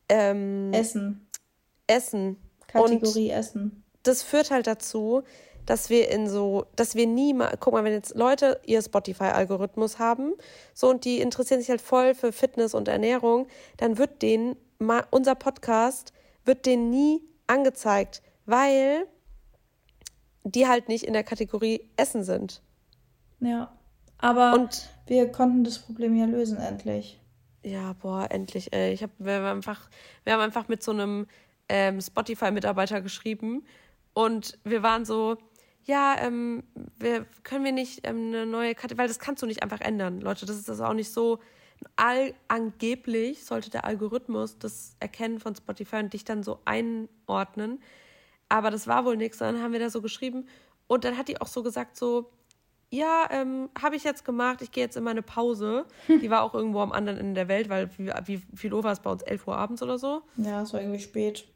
[0.08, 1.28] ähm, Essen.
[1.86, 2.36] Essen.
[2.66, 3.84] Kategorie Und Essen.
[4.02, 5.22] Das führt halt dazu,
[5.68, 9.98] dass wir in so, dass wir nie mal, guck mal, wenn jetzt Leute ihr Spotify-Algorithmus
[9.98, 10.32] haben,
[10.72, 13.46] so und die interessieren sich halt voll für Fitness und Ernährung,
[13.76, 16.14] dann wird denen mal, unser Podcast
[16.46, 19.06] wird denen nie angezeigt, weil
[20.42, 22.62] die halt nicht in der Kategorie Essen sind.
[23.40, 23.70] Ja.
[24.16, 27.20] Aber und, wir konnten das Problem ja lösen, endlich.
[27.62, 28.94] Ja, boah, endlich, ey.
[28.94, 29.90] Ich hab, wir, haben einfach,
[30.24, 31.26] wir haben einfach mit so einem
[31.68, 33.66] ähm, Spotify-Mitarbeiter geschrieben
[34.14, 35.36] und wir waren so,
[35.88, 36.64] ja, ähm,
[36.98, 40.20] wir, können wir nicht ähm, eine neue Kategorie, weil das kannst du nicht einfach ändern,
[40.20, 40.44] Leute.
[40.44, 41.38] Das ist das auch nicht so.
[41.96, 47.80] All, angeblich sollte der Algorithmus das erkennen von Spotify und dich dann so einordnen.
[48.50, 49.38] Aber das war wohl nichts.
[49.38, 50.46] Dann haben wir da so geschrieben.
[50.88, 52.30] Und dann hat die auch so gesagt, so,
[52.90, 55.86] ja, ähm, habe ich jetzt gemacht, ich gehe jetzt in meine Pause.
[56.08, 58.92] Die war auch irgendwo am anderen Ende der Welt, weil wie, wie viel Uhr war
[58.92, 59.22] es bei uns?
[59.22, 60.22] 11 Uhr abends oder so?
[60.36, 61.46] Ja, es war irgendwie spät.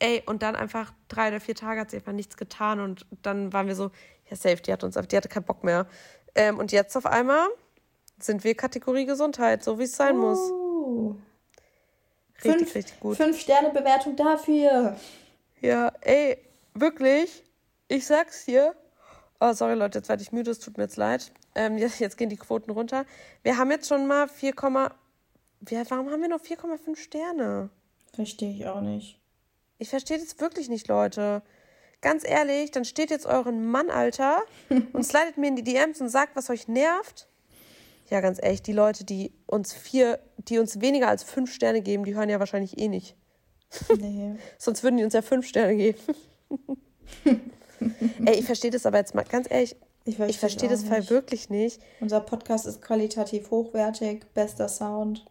[0.00, 3.52] Ey, und dann einfach drei oder vier Tage hat sie einfach nichts getan und dann
[3.52, 3.90] waren wir so,
[4.30, 5.86] ja, safe, die hat uns, die hatte keinen Bock mehr.
[6.34, 7.48] Ähm, und jetzt auf einmal
[8.18, 10.20] sind wir Kategorie Gesundheit, so wie es sein uh.
[10.20, 10.52] muss.
[12.44, 13.16] Richtig, fünf, richtig gut.
[13.16, 14.96] Fünf Sterne Bewertung dafür.
[15.60, 16.38] Ja, ey,
[16.74, 17.42] wirklich,
[17.88, 18.76] ich sag's dir.
[19.40, 21.32] Oh, sorry Leute, jetzt werde ich müde, es tut mir jetzt leid.
[21.54, 23.04] Ähm, jetzt, jetzt gehen die Quoten runter.
[23.42, 27.70] Wir haben jetzt schon mal 4, warum haben wir nur 4,5 Sterne?
[28.14, 29.18] Verstehe ich auch nicht.
[29.78, 31.42] Ich verstehe das wirklich nicht, Leute.
[32.00, 34.42] Ganz ehrlich, dann steht jetzt euren Mann, Alter,
[34.92, 37.28] und slidet mir in die DMs und sagt, was euch nervt.
[38.10, 42.04] Ja, ganz ehrlich, die Leute, die uns vier, die uns weniger als fünf Sterne geben,
[42.04, 43.16] die hören ja wahrscheinlich eh nicht.
[43.98, 44.36] Nee.
[44.58, 45.98] Sonst würden die uns ja fünf Sterne geben.
[48.24, 49.76] Ey, ich verstehe das aber jetzt mal ganz ehrlich.
[50.04, 51.82] Ich, ich verstehe das Fall wirklich nicht.
[52.00, 55.26] Unser Podcast ist qualitativ hochwertig, bester Sound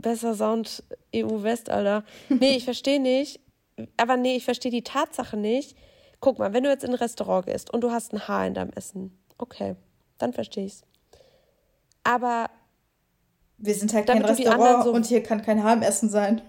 [0.00, 0.82] besser Sound
[1.14, 2.04] EU West, Alter.
[2.28, 3.40] Nee, ich verstehe nicht.
[3.96, 5.76] Aber nee, ich verstehe die Tatsache nicht.
[6.20, 8.54] Guck mal, wenn du jetzt in ein Restaurant gehst und du hast ein Haar in
[8.54, 9.76] deinem Essen, okay,
[10.18, 10.82] dann verstehe ich's.
[12.04, 12.50] Aber
[13.58, 16.42] wir sind halt kein Restaurant so, und hier kann kein Haar im Essen sein.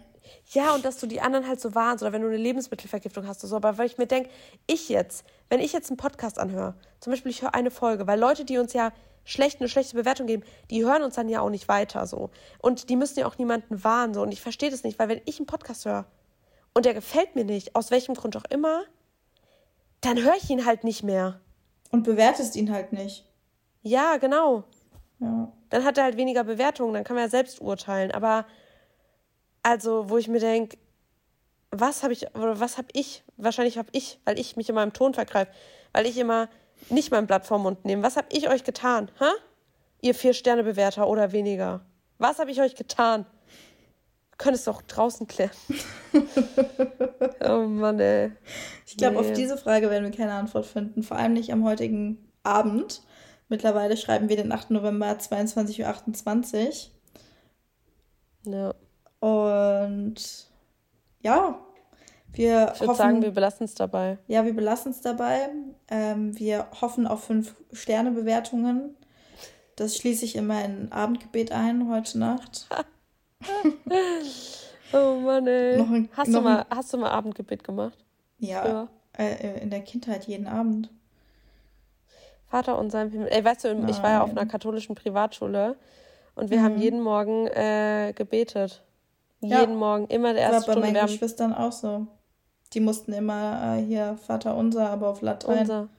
[0.51, 3.43] Ja, und dass du die anderen halt so warnst oder wenn du eine Lebensmittelvergiftung hast
[3.43, 3.55] oder so.
[3.55, 4.29] Aber weil ich mir denke,
[4.67, 8.19] ich jetzt, wenn ich jetzt einen Podcast anhöre, zum Beispiel ich höre eine Folge, weil
[8.19, 8.91] Leute, die uns ja
[9.25, 12.29] schlecht eine schlechte Bewertung geben, die hören uns dann ja auch nicht weiter so.
[12.59, 14.21] Und die müssen ja auch niemanden warnen so.
[14.21, 16.05] Und ich verstehe das nicht, weil wenn ich einen Podcast höre
[16.73, 18.83] und der gefällt mir nicht, aus welchem Grund auch immer,
[20.01, 21.39] dann höre ich ihn halt nicht mehr.
[21.91, 23.25] Und bewertest ihn halt nicht.
[23.81, 24.63] Ja, genau.
[25.19, 25.51] Ja.
[25.69, 28.11] Dann hat er halt weniger Bewertungen, dann kann man ja selbst urteilen.
[28.11, 28.45] Aber
[29.61, 30.77] also, wo ich mir denke,
[31.71, 34.93] was habe ich, oder was habe ich, wahrscheinlich habe ich, weil ich mich in meinem
[34.93, 35.51] Ton vergreife,
[35.91, 36.49] weil ich immer
[36.89, 38.03] nicht mein Blatt vom Mund nehmen.
[38.03, 39.09] Was habe ich euch getan?
[39.19, 39.31] Ha?
[40.01, 41.85] Ihr Vier-Sterne-Bewerter oder weniger.
[42.17, 43.25] Was habe ich euch getan?
[44.37, 45.51] Könnt es doch draußen klären.
[47.47, 48.31] oh Mann, ey.
[48.85, 49.21] Ich glaube, nee.
[49.21, 51.03] auf diese Frage werden wir keine Antwort finden.
[51.03, 53.03] Vor allem nicht am heutigen Abend.
[53.49, 54.71] Mittlerweile schreiben wir den 8.
[54.71, 56.89] November 22.28
[58.47, 58.53] Uhr.
[58.53, 58.73] Ja.
[59.19, 60.49] Und
[61.21, 61.59] ja,
[62.33, 64.17] wir ich würde sagen, wir belassen es dabei.
[64.27, 65.49] Ja, wir belassen es dabei.
[65.89, 68.95] Ähm, wir hoffen auf fünf Sterne-Bewertungen.
[69.75, 72.67] Das schließe ich in mein Abendgebet ein heute Nacht.
[74.93, 75.79] oh Mann, ey.
[75.79, 77.97] Ein, hast, du mal, hast du mal Abendgebet gemacht?
[78.39, 80.89] Ja, äh, in der Kindheit jeden Abend.
[82.47, 83.29] Vater unser im Himmel.
[83.29, 83.89] Ey, weißt du, Nein.
[83.89, 85.75] ich war ja auf einer katholischen Privatschule
[86.35, 86.63] und wir mhm.
[86.63, 88.83] haben jeden Morgen äh, gebetet.
[89.41, 89.61] Ja.
[89.61, 90.81] Jeden Morgen, immer der erste Stunde.
[90.81, 92.07] War bei meinen Geschwistern auch so.
[92.73, 95.59] Die mussten immer äh, hier Vater unser, aber auf Latein.
[95.59, 95.89] Unser.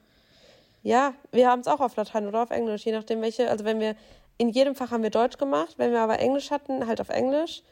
[0.83, 3.49] Ja, wir haben es auch auf Latein oder auf Englisch, je nachdem welche.
[3.49, 3.95] Also wenn wir,
[4.37, 7.63] in jedem Fach haben wir Deutsch gemacht, wenn wir aber Englisch hatten, halt auf Englisch.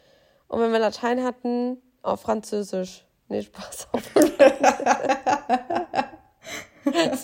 [0.47, 3.05] Und wenn wir Latein hatten, auf Französisch.
[3.29, 3.87] Nee, Spaß.
[3.93, 4.11] Auf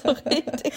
[0.04, 0.74] so richtig.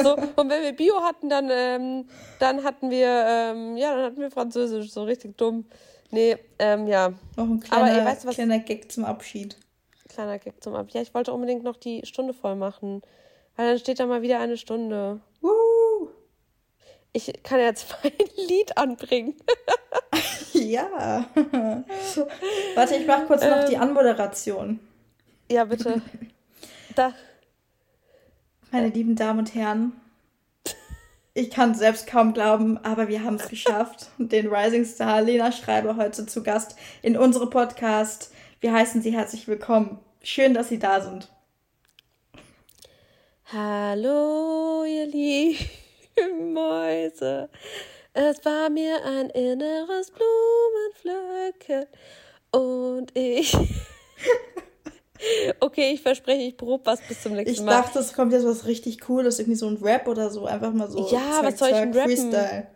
[0.00, 2.06] So, und wenn wir Bio hatten, dann, ähm,
[2.38, 5.66] dann hatten wir, ähm, ja, dann hatten wir Französisch, so richtig dumm.
[6.10, 7.12] Nee, ähm, ja.
[7.36, 9.56] Noch ein kleiner, Aber, ey, weißt du, was, kleiner Gag zum Abschied
[10.12, 10.88] kleiner Gag zum Ab.
[10.90, 13.02] Ja, ich wollte unbedingt noch die Stunde voll machen.
[13.56, 15.20] Weil dann steht da mal wieder eine Stunde.
[15.40, 16.08] Woo!
[17.12, 18.12] Ich kann jetzt mein
[18.48, 19.34] Lied anbringen.
[20.52, 21.26] ja.
[22.74, 23.82] Warte, ich mache kurz noch die ähm.
[23.82, 24.80] Anmoderation.
[25.50, 26.00] Ja, bitte.
[26.94, 27.12] da.
[28.70, 29.92] Meine lieben Damen und Herren,
[31.34, 34.08] ich kann es selbst kaum glauben, aber wir haben es geschafft.
[34.16, 38.31] Den Rising Star Lena Schreiber heute zu Gast in unserem Podcast.
[38.62, 39.98] Wir heißen Sie herzlich willkommen.
[40.22, 41.28] Schön, dass Sie da sind.
[43.52, 45.58] Hallo, ihr lieben
[46.52, 47.48] Mäuse.
[48.12, 51.86] Es war mir ein inneres Blumenpflücken
[52.52, 53.52] und ich.
[55.60, 57.72] okay, ich verspreche, ich probe was bis zum nächsten Mal.
[57.72, 60.72] Ich dachte, es kommt jetzt was richtig Cooles, irgendwie so ein Rap oder so, einfach
[60.72, 61.08] mal so.
[61.10, 62.16] Ja, zack, was soll ich denn rappen?
[62.16, 62.68] Freestyle.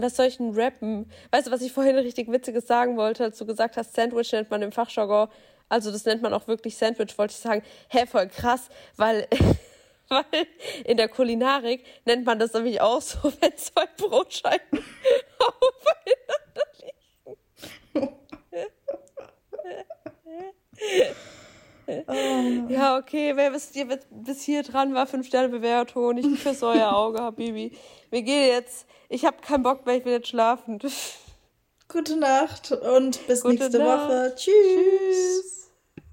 [0.00, 1.10] Was soll ich denn rappen?
[1.30, 4.50] Weißt du, was ich vorhin richtig Witziges sagen wollte, als du gesagt hast, Sandwich nennt
[4.50, 5.28] man im Fachjargon.
[5.68, 7.62] Also das nennt man auch wirklich Sandwich, wollte ich sagen.
[7.88, 9.26] Hä, voll krass, weil
[10.08, 10.24] weil
[10.84, 14.78] in der Kulinarik nennt man das nämlich auch so, wenn zwei Brotscheiben
[15.38, 18.16] aufeinander liegen.
[21.88, 22.70] Oh.
[22.70, 23.72] Ja, okay, wer bis,
[24.10, 26.18] bis hier dran war, fünf Sterne Bewertung.
[26.18, 27.72] Ich küsse euer Auge, Habibi.
[28.10, 28.86] Wir gehen jetzt.
[29.08, 30.78] Ich habe keinen Bock mehr, ich will jetzt schlafen.
[31.88, 34.08] Gute Nacht und bis Gute nächste Nacht.
[34.08, 34.34] Woche.
[34.36, 34.52] Tschüss.
[34.54, 35.57] Tschüss.